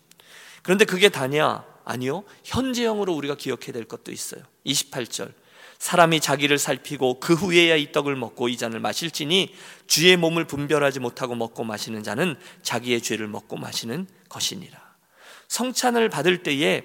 그런데 0.66 0.84
그게 0.84 1.08
다냐? 1.08 1.64
아니요. 1.84 2.24
현재형으로 2.42 3.14
우리가 3.14 3.36
기억해야 3.36 3.70
될 3.70 3.84
것도 3.84 4.10
있어요. 4.10 4.42
28절. 4.66 5.32
사람이 5.78 6.18
자기를 6.18 6.58
살피고 6.58 7.20
그 7.20 7.34
후에야 7.34 7.76
이 7.76 7.92
떡을 7.92 8.16
먹고 8.16 8.48
이 8.48 8.56
잔을 8.56 8.80
마실지니 8.80 9.54
주의 9.86 10.16
몸을 10.16 10.44
분별하지 10.44 10.98
못하고 10.98 11.36
먹고 11.36 11.62
마시는 11.62 12.02
자는 12.02 12.34
자기의 12.62 13.00
죄를 13.00 13.28
먹고 13.28 13.56
마시는 13.56 14.08
것이니라. 14.28 14.76
성찬을 15.46 16.08
받을 16.08 16.42
때에 16.42 16.82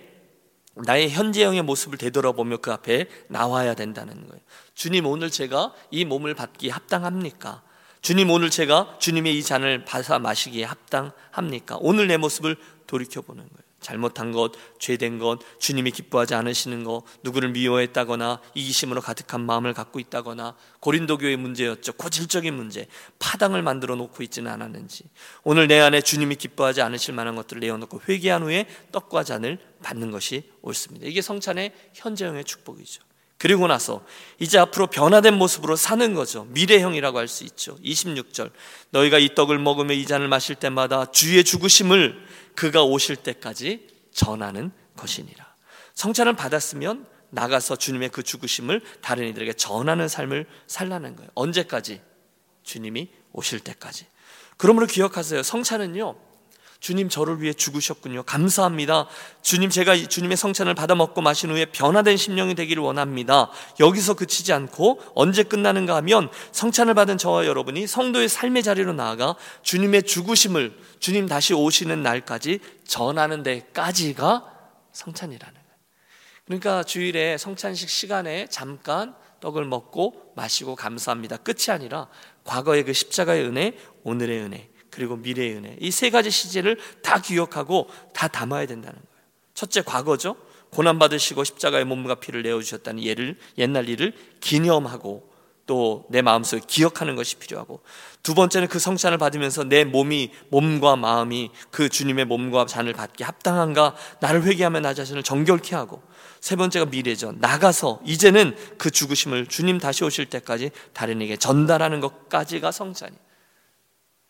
나의 0.76 1.10
현재형의 1.10 1.64
모습을 1.64 1.98
되돌아보며 1.98 2.58
그 2.58 2.72
앞에 2.72 3.08
나와야 3.30 3.74
된다는 3.74 4.28
거예요. 4.28 4.44
주님 4.76 5.08
오늘 5.08 5.32
제가 5.32 5.74
이 5.90 6.06
몸을 6.06 6.36
받기에 6.36 6.70
합당합니까? 6.70 7.64
주님 8.04 8.30
오늘 8.30 8.52
제가 8.52 8.98
주님의 9.00 9.40
이 9.40 9.42
잔을 9.42 9.86
받아 9.86 10.20
마시기에 10.20 10.66
합당합니까? 10.66 11.78
오늘 11.80 12.06
내 12.06 12.18
모습을 12.18 12.58
돌이켜 12.86 13.22
보는 13.22 13.42
거예요. 13.42 13.71
잘못한 13.82 14.32
것, 14.32 14.54
죄된 14.80 15.20
것, 15.20 15.40
주님이 15.60 15.92
기뻐하지 15.92 16.36
않으시는 16.36 16.84
것, 16.84 17.04
누구를 17.24 17.50
미워했다거나 17.50 18.40
이기심으로 18.54 19.02
가득한 19.02 19.42
마음을 19.42 19.74
갖고 19.74 20.00
있다거나 20.00 20.56
고린도 20.80 21.18
교의 21.18 21.36
문제였죠. 21.38 21.94
고질적인 21.94 22.54
문제, 22.54 22.88
파당을 23.20 23.62
만들어 23.62 23.96
놓고 23.96 24.24
있지는 24.24 24.52
않았는지 24.52 25.06
오늘 25.44 25.68
내 25.68 25.80
안에 25.80 26.02
주님이 26.02 26.36
기뻐하지 26.36 26.82
않으실 26.82 27.14
만한 27.14 27.36
것들을 27.36 27.60
내어놓고 27.60 28.02
회개한 28.08 28.44
후에 28.44 28.68
떡과 28.92 29.24
잔을 29.24 29.60
받는 29.84 30.12
것이 30.12 30.50
옳습니다. 30.62 31.08
이게 31.08 31.22
성찬의 31.22 31.74
현재형의 31.94 32.46
축복이죠. 32.46 33.11
그리고 33.42 33.66
나서 33.66 34.06
이제 34.38 34.60
앞으로 34.60 34.86
변화된 34.86 35.34
모습으로 35.34 35.76
사는 35.76 36.14
거죠. 36.14 36.44
미래형이라고 36.50 37.18
할 37.18 37.28
수 37.28 37.44
있죠. 37.46 37.76
26절. 37.84 38.52
너희가 38.92 39.18
이 39.18 39.34
떡을 39.34 39.58
먹으며 39.58 39.96
이 39.96 40.06
잔을 40.06 40.28
마실 40.28 40.54
때마다 40.54 41.10
주의 41.10 41.44
죽으심을 41.44 42.24
그가 42.54 42.84
오실 42.84 43.16
때까지 43.16 43.88
전하는 44.14 44.72
것이니라. 44.96 45.44
성찬을 45.96 46.34
받았으면 46.36 47.08
나가서 47.32 47.78
주님의 47.78 48.10
그 48.10 48.22
죽으심을 48.22 48.84
다른 49.02 49.28
이들에게 49.30 49.54
전하는 49.54 50.08
삶을 50.08 50.46
살라는 50.68 51.16
거예요. 51.16 51.32
언제까지? 51.34 52.00
주님이 52.62 53.10
오실 53.32 53.62
때까지. 53.62 54.06
그러므로 54.58 54.86
기억하세요. 54.86 55.42
성찬은요. 55.42 56.16
주님 56.82 57.10
저를 57.10 57.42
위해 57.42 57.54
죽으셨군요. 57.54 58.24
감사합니다. 58.24 59.08
주님 59.44 59.70
제가 59.70 59.96
주님의 59.96 60.36
성찬을 60.36 60.74
받아 60.74 60.96
먹고 60.96 61.22
마신 61.22 61.52
후에 61.52 61.66
변화된 61.66 62.18
심령이 62.18 62.56
되기를 62.56 62.82
원합니다. 62.82 63.52
여기서 63.80 64.16
그치지 64.16 64.52
않고 64.52 65.00
언제 65.14 65.44
끝나는가 65.44 65.96
하면 65.98 66.30
성찬을 66.52 66.96
받은 66.96 67.20
저와 67.20 67.46
여러분이 67.46 67.86
성도의 67.86 68.28
삶의 68.28 68.64
자리로 68.64 68.94
나아가 68.94 69.36
주님의 69.62 70.04
죽으심을 70.04 70.76
주님 71.00 71.28
다시 71.28 71.54
오시는 71.54 72.02
날까지 72.02 72.60
전하는 72.84 73.44
데까지가 73.44 74.52
성찬이라는 74.92 75.54
거예요. 75.54 75.72
그러니까 76.46 76.82
주일에 76.82 77.38
성찬식 77.38 77.90
시간에 77.90 78.48
잠깐 78.48 79.14
떡을 79.40 79.66
먹고 79.66 80.34
마시고 80.36 80.76
감사합니다. 80.76 81.38
끝이 81.38 81.66
아니라 81.70 82.08
과거의 82.44 82.84
그 82.86 82.94
십자가의 82.94 83.46
은혜, 83.46 83.78
오늘의 84.04 84.40
은혜, 84.40 84.71
그리고 84.92 85.16
미래의 85.16 85.56
은혜. 85.56 85.76
이 85.80 85.90
세 85.92 86.10
가지 86.10 86.30
시제를 86.30 86.78
다 87.02 87.20
기억하고 87.22 87.88
다 88.14 88.28
담아야 88.28 88.66
된다는 88.66 88.94
거예요. 88.96 89.08
첫째 89.54 89.82
과거죠. 89.82 90.36
고난 90.70 91.00
받으시고 91.00 91.44
십자가의 91.44 91.86
몸과 91.86 92.16
피를 92.16 92.44
내어 92.44 92.62
주셨다는 92.62 93.04
예를 93.04 93.38
옛날 93.58 93.90
일을 93.90 94.14
기념하고 94.40 95.30
또 95.68 96.06
내 96.10 96.22
마음속에 96.22 96.62
기억하는 96.68 97.16
것이 97.16 97.36
필요하고 97.38 97.82
두 98.24 98.34
번째는 98.36 98.68
그 98.68 98.80
성찬을 98.80 99.18
받으면서 99.18 99.64
내 99.64 99.84
몸이 99.86 100.32
몸과 100.50 100.96
마음이 100.96 101.52
그 101.70 101.88
주님의 101.88 102.26
몸과 102.26 102.66
잔을 102.66 102.94
받기 102.94 103.24
합당한가 103.24 103.96
나를 104.20 104.44
회개하며 104.44 104.80
나 104.82 104.94
자신을 104.94 105.24
정결케 105.24 105.76
하고 105.76 106.02
세 106.40 106.56
번째가 106.56 106.86
미래죠. 106.88 107.34
나가서 107.38 108.02
이제는 108.06 108.56
그 108.78 108.92
죽으심을 108.92 109.48
주님 109.48 109.78
다시 109.78 110.04
오실 110.04 110.26
때까지 110.26 110.72
다른에게 110.94 111.38
전달하는 111.38 112.00
것까지가 112.00 112.72
성찬이에요. 112.72 113.31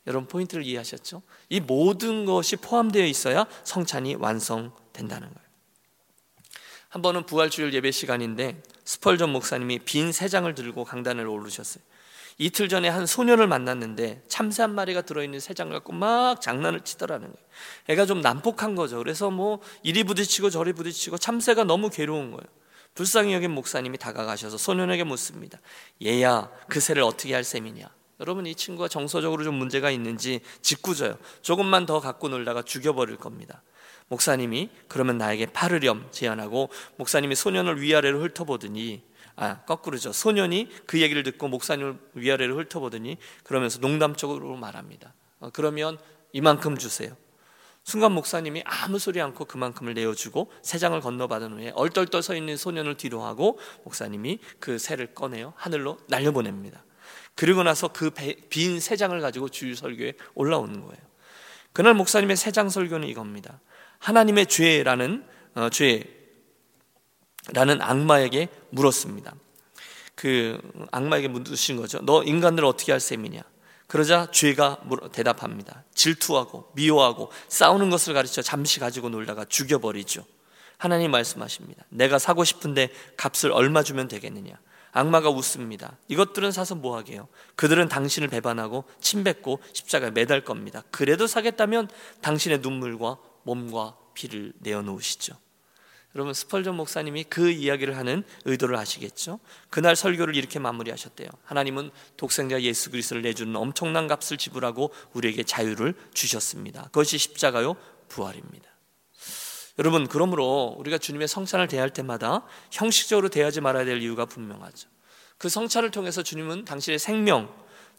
여러분 0.07 0.27
포인트를 0.27 0.65
이해하셨죠? 0.65 1.21
이 1.49 1.59
모든 1.59 2.25
것이 2.25 2.55
포함되어 2.55 3.05
있어야 3.05 3.45
성찬이 3.63 4.15
완성된다는 4.15 5.27
거예요. 5.27 5.51
한 6.89 7.01
번은 7.01 7.25
부활주일 7.25 7.73
예배 7.73 7.91
시간인데 7.91 8.61
스펄전 8.83 9.29
목사님이 9.31 9.79
빈 9.79 10.11
세 10.11 10.27
장을 10.27 10.53
들고 10.53 10.83
강단을 10.83 11.27
오르셨어요. 11.27 11.83
이틀 12.37 12.67
전에 12.69 12.89
한 12.89 13.05
소년을 13.05 13.47
만났는데 13.47 14.23
참새 14.27 14.63
한 14.63 14.73
마리가 14.73 15.01
들어있는 15.03 15.39
세 15.39 15.53
장을 15.53 15.71
갖고 15.71 15.93
막 15.93 16.41
장난을 16.41 16.81
치더라는 16.81 17.27
거예요. 17.31 17.47
애가 17.89 18.05
좀 18.07 18.21
난폭한 18.21 18.75
거죠. 18.75 18.97
그래서 18.97 19.29
뭐 19.29 19.59
이리 19.83 20.03
부딪히고 20.03 20.49
저리 20.49 20.73
부딪히고 20.73 21.17
참새가 21.17 21.63
너무 21.63 21.89
괴로운 21.89 22.31
거예요. 22.31 22.43
불쌍히 22.95 23.33
여긴 23.33 23.51
목사님이 23.51 23.97
다가가셔서 23.97 24.57
소년에게 24.57 25.03
묻습니다. 25.03 25.59
얘야 26.03 26.49
그 26.67 26.79
새를 26.79 27.03
어떻게 27.03 27.33
할 27.33 27.43
셈이냐? 27.43 27.87
여러분 28.21 28.45
이 28.45 28.53
친구가 28.53 28.87
정서적으로 28.87 29.43
좀 29.43 29.55
문제가 29.55 29.89
있는지 29.89 30.41
짓궂어요. 30.61 31.17
조금만 31.41 31.87
더 31.87 31.99
갖고 31.99 32.29
놀다가 32.29 32.61
죽여버릴 32.61 33.17
겁니다. 33.17 33.63
목사님이 34.09 34.69
그러면 34.87 35.17
나에게 35.17 35.47
파르렴 35.47 36.07
제안하고 36.11 36.69
목사님이 36.97 37.33
소년을 37.35 37.81
위아래로 37.81 38.21
훑어보더니 38.21 39.01
아 39.37 39.61
거꾸로죠. 39.61 40.13
소년이 40.13 40.69
그 40.85 41.01
얘기를 41.01 41.23
듣고 41.23 41.47
목사님을 41.47 41.97
위아래로 42.13 42.57
훑어보더니 42.57 43.17
그러면서 43.43 43.79
농담적으로 43.79 44.55
말합니다. 44.55 45.13
어, 45.39 45.49
그러면 45.51 45.97
이만큼 46.31 46.77
주세요. 46.77 47.15
순간 47.83 48.11
목사님이 48.11 48.61
아무 48.65 48.99
소리 48.99 49.19
않고 49.19 49.45
그만큼을 49.45 49.95
내어주고 49.95 50.51
세 50.61 50.77
장을 50.77 50.99
건너받은 50.99 51.53
후에 51.53 51.71
얼떨떨 51.73 52.21
서 52.21 52.35
있는 52.35 52.55
소년을 52.55 52.97
뒤로 52.97 53.23
하고 53.23 53.57
목사님이 53.83 54.37
그 54.59 54.77
새를 54.77 55.15
꺼내어 55.15 55.53
하늘로 55.55 55.97
날려보냅니다. 56.07 56.83
그리고 57.35 57.63
나서 57.63 57.87
그 57.87 58.11
빈 58.49 58.79
세 58.79 58.95
장을 58.95 59.19
가지고 59.19 59.49
주일 59.49 59.75
설교에 59.75 60.13
올라오는 60.35 60.73
거예요. 60.81 61.01
그날 61.73 61.93
목사님의 61.93 62.35
세 62.37 62.51
장 62.51 62.69
설교는 62.69 63.07
이겁니다. 63.07 63.59
하나님의 63.99 64.47
죄라는 64.47 65.25
어, 65.55 65.69
죄라는 65.69 67.81
악마에게 67.81 68.49
물었습니다. 68.71 69.33
그 70.15 70.59
악마에게 70.91 71.27
묻으신 71.29 71.77
거죠. 71.77 71.99
너 72.03 72.23
인간들 72.23 72.65
어떻게 72.65 72.91
할 72.91 72.99
셈이냐? 72.99 73.41
그러자 73.87 74.29
죄가 74.31 74.81
대답합니다. 75.11 75.83
질투하고 75.93 76.71
미워하고 76.75 77.31
싸우는 77.49 77.89
것을 77.89 78.13
가르쳐 78.13 78.41
잠시 78.41 78.79
가지고 78.79 79.09
놀다가 79.09 79.45
죽여버리죠. 79.45 80.25
하나님 80.77 81.11
말씀하십니다. 81.11 81.83
내가 81.89 82.17
사고 82.17 82.43
싶은데 82.43 82.89
값을 83.17 83.51
얼마 83.51 83.83
주면 83.83 84.07
되겠느냐? 84.07 84.53
악마가 84.91 85.29
웃습니다. 85.29 85.97
이것들은 86.07 86.51
사서 86.51 86.75
뭐하게요? 86.75 87.27
그들은 87.55 87.87
당신을 87.89 88.27
배반하고 88.27 88.83
침뱉고 88.99 89.59
십자가에 89.73 90.11
매달 90.11 90.43
겁니다. 90.43 90.83
그래도 90.91 91.27
사겠다면 91.27 91.89
당신의 92.21 92.59
눈물과 92.59 93.17
몸과 93.43 93.97
피를 94.13 94.53
내어놓으시죠. 94.59 95.35
여러분 96.15 96.33
스펄전 96.33 96.75
목사님이 96.75 97.23
그 97.25 97.49
이야기를 97.49 97.95
하는 97.95 98.23
의도를 98.43 98.75
아시겠죠? 98.75 99.39
그날 99.69 99.95
설교를 99.95 100.35
이렇게 100.35 100.59
마무리하셨대요. 100.59 101.29
하나님은 101.45 101.89
독생자 102.17 102.61
예수 102.61 102.91
그리스도를 102.91 103.21
내주는 103.21 103.55
엄청난 103.55 104.07
값을 104.07 104.37
지불하고 104.37 104.91
우리에게 105.13 105.43
자유를 105.43 105.95
주셨습니다. 106.13 106.83
그것이 106.85 107.17
십자가요 107.17 107.75
부활입니다. 108.09 108.70
여러분 109.81 110.07
그러므로 110.07 110.75
우리가 110.77 110.99
주님의 110.99 111.27
성찬을 111.27 111.67
대할 111.67 111.89
때마다 111.89 112.45
형식적으로 112.69 113.29
대하지 113.29 113.61
말아야 113.61 113.83
될 113.83 113.99
이유가 113.99 114.25
분명하죠. 114.25 114.87
그 115.39 115.49
성찬을 115.49 115.89
통해서 115.89 116.21
주님은 116.21 116.65
당신의 116.65 116.99
생명, 116.99 117.51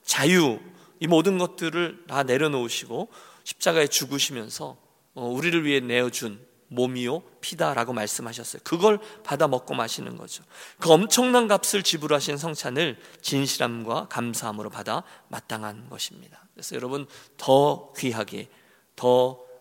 자유 0.05 0.61
이 1.01 1.09
모든 1.09 1.39
것들을 1.39 2.05
다 2.07 2.23
내려놓으시고 2.23 3.09
십자가에 3.43 3.89
죽으시면서 3.89 4.77
어, 5.15 5.27
우리를 5.27 5.65
위해 5.65 5.81
내어준 5.81 6.47
몸이요 6.69 7.25
피다라고 7.41 7.93
말씀하셨어요. 7.93 8.63
그걸 8.63 9.01
받아 9.25 9.49
먹고 9.49 9.75
마시는 9.75 10.17
거죠. 10.17 10.45
그 10.79 10.89
엄청난 10.89 11.49
값을 11.49 11.83
지불하신 11.83 12.37
성찬을 12.37 12.97
진실함과 13.23 14.07
감사함으로 14.07 14.71
받아 14.71 15.03
마땅한 15.31 15.89
것입니다. 15.91 16.45
그래서 16.55 16.77
여러분 16.77 17.09
더 17.37 17.93
귀하게 17.99 18.51
더 18.95 19.31
어, 19.31 19.52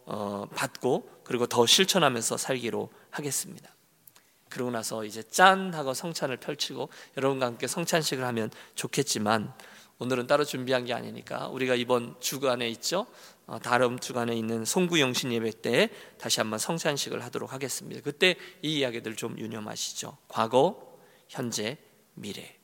받고 0.55 1.21
그리고 1.23 1.47
더 1.47 1.65
실천하면서 1.65 2.37
살기로 2.37 2.89
하겠습니다. 3.09 3.73
그러고 4.49 4.69
나서 4.69 5.05
이제 5.05 5.23
짠 5.23 5.73
하고 5.73 5.93
성찬을 5.93 6.37
펼치고 6.37 6.89
여러분과 7.17 7.45
함께 7.45 7.67
성찬식을 7.67 8.23
하면 8.25 8.51
좋겠지만 8.75 9.53
오늘은 9.99 10.27
따로 10.27 10.43
준비한 10.43 10.83
게 10.83 10.93
아니니까 10.93 11.47
우리가 11.47 11.75
이번 11.75 12.15
주간에 12.19 12.67
있죠. 12.69 13.05
어, 13.45 13.59
다음 13.59 13.99
주간에 13.99 14.35
있는 14.35 14.65
송구 14.65 14.99
영신 14.99 15.31
예배 15.31 15.61
때 15.61 15.89
다시 16.17 16.39
한번 16.39 16.59
성찬식을 16.59 17.23
하도록 17.25 17.53
하겠습니다. 17.53 18.01
그때 18.01 18.35
이 18.61 18.79
이야기들 18.79 19.15
좀 19.15 19.37
유념하시죠. 19.37 20.17
과거, 20.27 20.97
현재, 21.29 21.77
미래. 22.15 22.57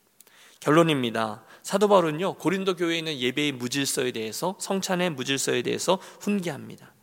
결론입니다. 0.60 1.46
사도 1.62 1.88
바울은요 1.88 2.36
고린도 2.36 2.76
교회에 2.76 2.98
있는 2.98 3.18
예배의 3.18 3.54
무질서에 3.54 4.12
대해서 4.12 4.58
성찬의 4.60 5.12
무질서에 5.12 5.62
대해서 5.62 6.00
훈계합니다. 6.20 6.97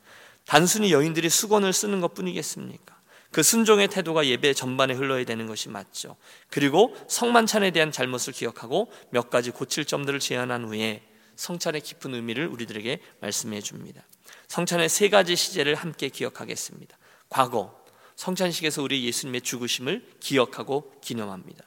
단순히 0.46 0.92
여인들이 0.92 1.28
수건을 1.28 1.72
쓰는 1.72 2.00
것 2.00 2.14
뿐이겠습니까? 2.14 2.94
그 3.30 3.42
순종의 3.42 3.88
태도가 3.88 4.26
예배 4.26 4.54
전반에 4.54 4.94
흘러야 4.94 5.24
되는 5.24 5.46
것이 5.46 5.68
맞죠. 5.68 6.16
그리고 6.50 6.94
성만찬에 7.09 7.72
대한 7.72 7.90
잘못을 7.90 8.33
기억하고 8.33 8.92
몇 9.11 9.28
가지 9.28 9.50
고칠 9.50 9.85
점들을 9.85 10.20
제안한 10.20 10.66
후에 10.66 11.02
성찬의 11.35 11.80
깊은 11.80 12.14
의미를 12.14 12.46
우리들에게 12.46 13.00
말씀해 13.20 13.61
줍니다. 13.61 14.02
성찬의 14.46 14.88
세 14.88 15.09
가지 15.09 15.35
시제를 15.35 15.74
함께 15.74 16.09
기억하겠습니다. 16.11 16.96
과거, 17.28 17.76
성찬식에서 18.14 18.83
우리 18.83 19.04
예수님의 19.04 19.40
죽으심을 19.40 20.07
기억하고 20.20 20.92
기념합니다. 21.00 21.64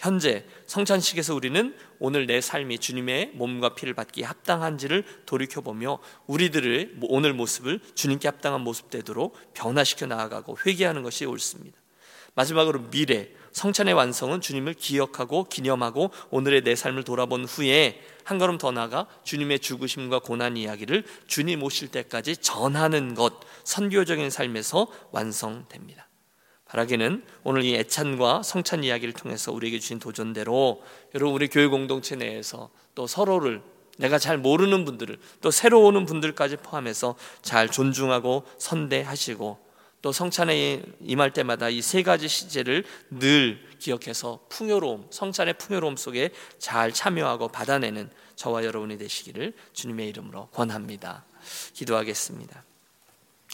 현재 0.00 0.46
성찬식에서 0.66 1.34
우리는 1.34 1.76
오늘 1.98 2.24
내 2.24 2.40
삶이 2.40 2.78
주님의 2.78 3.32
몸과 3.34 3.74
피를 3.74 3.92
받기에 3.92 4.24
합당한지를 4.24 5.04
돌이켜보며 5.26 5.98
우리들의 6.26 6.92
오늘 7.02 7.34
모습을 7.34 7.80
주님께 7.94 8.26
합당한 8.26 8.62
모습 8.62 8.88
되도록 8.88 9.36
변화시켜 9.52 10.06
나아가고 10.06 10.56
회개하는 10.64 11.02
것이 11.02 11.26
옳습니다. 11.26 11.78
마지막으로 12.34 12.88
미래, 12.88 13.28
성찬의 13.52 13.92
완성은 13.92 14.40
주님을 14.40 14.72
기억하고 14.72 15.50
기념하고 15.50 16.10
오늘의 16.30 16.62
내 16.62 16.74
삶을 16.76 17.04
돌아본 17.04 17.44
후에 17.44 18.00
한 18.24 18.38
걸음 18.38 18.56
더 18.56 18.70
나아가 18.70 19.06
주님의 19.24 19.58
죽으심과 19.58 20.20
고난 20.20 20.56
이야기를 20.56 21.04
주님 21.26 21.62
오실 21.62 21.88
때까지 21.88 22.38
전하는 22.38 23.14
것, 23.14 23.34
선교적인 23.64 24.30
삶에서 24.30 24.86
완성됩니다. 25.10 26.09
바라기는 26.70 27.24
오늘 27.42 27.64
이 27.64 27.74
애찬과 27.74 28.44
성찬 28.44 28.84
이야기를 28.84 29.12
통해서 29.14 29.50
우리에게 29.52 29.80
주신 29.80 29.98
도전대로 29.98 30.82
여러분 31.16 31.34
우리 31.34 31.48
교회 31.48 31.66
공동체 31.66 32.14
내에서 32.14 32.70
또 32.94 33.08
서로를 33.08 33.60
내가 33.98 34.18
잘 34.18 34.38
모르는 34.38 34.84
분들을 34.84 35.18
또 35.40 35.50
새로 35.50 35.84
오는 35.84 36.06
분들까지 36.06 36.58
포함해서 36.58 37.16
잘 37.42 37.68
존중하고 37.68 38.44
선대하시고 38.58 39.70
또 40.00 40.12
성찬에 40.12 40.82
임할 41.00 41.32
때마다 41.32 41.68
이 41.68 41.82
세 41.82 42.02
가지 42.02 42.28
시제를 42.28 42.84
늘 43.10 43.60
기억해서 43.80 44.38
풍요로움, 44.48 45.08
성찬의 45.10 45.54
풍요로움 45.58 45.96
속에 45.96 46.30
잘 46.58 46.92
참여하고 46.92 47.48
받아내는 47.48 48.10
저와 48.36 48.64
여러분이 48.64 48.96
되시기를 48.96 49.52
주님의 49.72 50.08
이름으로 50.08 50.46
권합니다. 50.52 51.24
기도하겠습니다. 51.74 52.62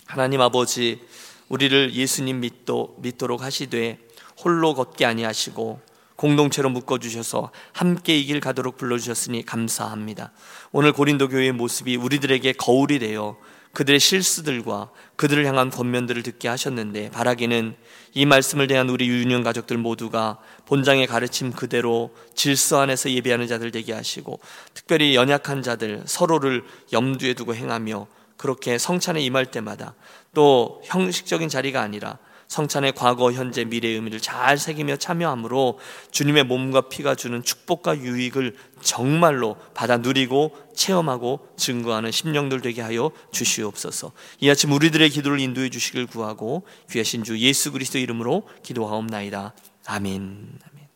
하나님 0.07 0.41
아버지 0.41 1.01
우리를 1.49 1.95
예수님 1.95 2.41
믿도, 2.41 2.97
믿도록 2.99 3.43
하시되 3.43 3.99
홀로 4.43 4.75
걷게 4.75 5.05
아니하시고 5.05 5.81
공동체로 6.17 6.71
묶어 6.71 6.99
주셔서 6.99 7.51
함께 7.73 8.17
이 8.19 8.27
길 8.27 8.41
가도록 8.41 8.79
불러 8.79 8.99
주셨으니 8.99 9.45
감사합니다. 9.45 10.33
오늘 10.73 10.93
고린도 10.93 11.29
교회의 11.29 11.53
모습이 11.53 11.97
우리들에게 11.97 12.53
거울이 12.55 12.99
되어 12.99 13.37
그들의 13.75 14.01
실수들과 14.01 14.89
그들을 15.17 15.45
향한 15.45 15.69
권면들을 15.69 16.23
듣게 16.23 16.49
하셨는데 16.49 17.11
바라기는 17.11 17.77
이 18.15 18.25
말씀을 18.25 18.67
대한 18.67 18.89
우리 18.89 19.07
유년 19.07 19.43
가족들 19.43 19.77
모두가 19.77 20.39
본장의 20.65 21.07
가르침 21.07 21.53
그대로 21.53 22.15
질서 22.35 22.81
안에서 22.81 23.11
예배하는 23.11 23.47
자들 23.47 23.71
되게 23.71 23.93
하시고 23.93 24.41
특별히 24.73 25.15
연약한 25.15 25.63
자들 25.63 26.05
서로를 26.07 26.65
염두에 26.95 27.35
두고 27.35 27.55
행하며 27.55 28.07
그렇게 28.37 28.79
성찬에 28.79 29.21
임할 29.21 29.47
때마다 29.51 29.95
또 30.35 30.81
형식적인 30.85 31.49
자리가 31.49 31.81
아니라 31.81 32.19
성찬의 32.49 32.93
과거, 32.93 33.33
현재, 33.33 33.65
미래의 33.65 33.97
의미를 33.97 34.21
잘 34.21 34.57
새기며 34.57 34.97
참여함으로 34.97 35.79
주님의 36.11 36.45
몸과 36.45 36.83
피가 36.83 37.15
주는 37.15 37.43
축복과 37.43 37.99
유익을 37.99 38.55
정말로 38.83 39.57
받아 39.75 39.97
누리고 39.97 40.57
체험하고 40.75 41.49
증거하는 41.57 42.13
심령들 42.13 42.61
되게 42.61 42.83
하여 42.83 43.11
주시옵소서. 43.33 44.13
이 44.41 44.49
아침 44.49 44.73
우리들의 44.73 45.11
기도를 45.11 45.41
인도해 45.41 45.71
주시길 45.71 46.07
구하고 46.07 46.65
귀하신 46.91 47.25
주 47.25 47.39
예수 47.39 47.73
그리스도 47.73 47.99
이름으로 47.99 48.45
기도하옵나이다. 48.63 49.55
아멘. 49.87 50.76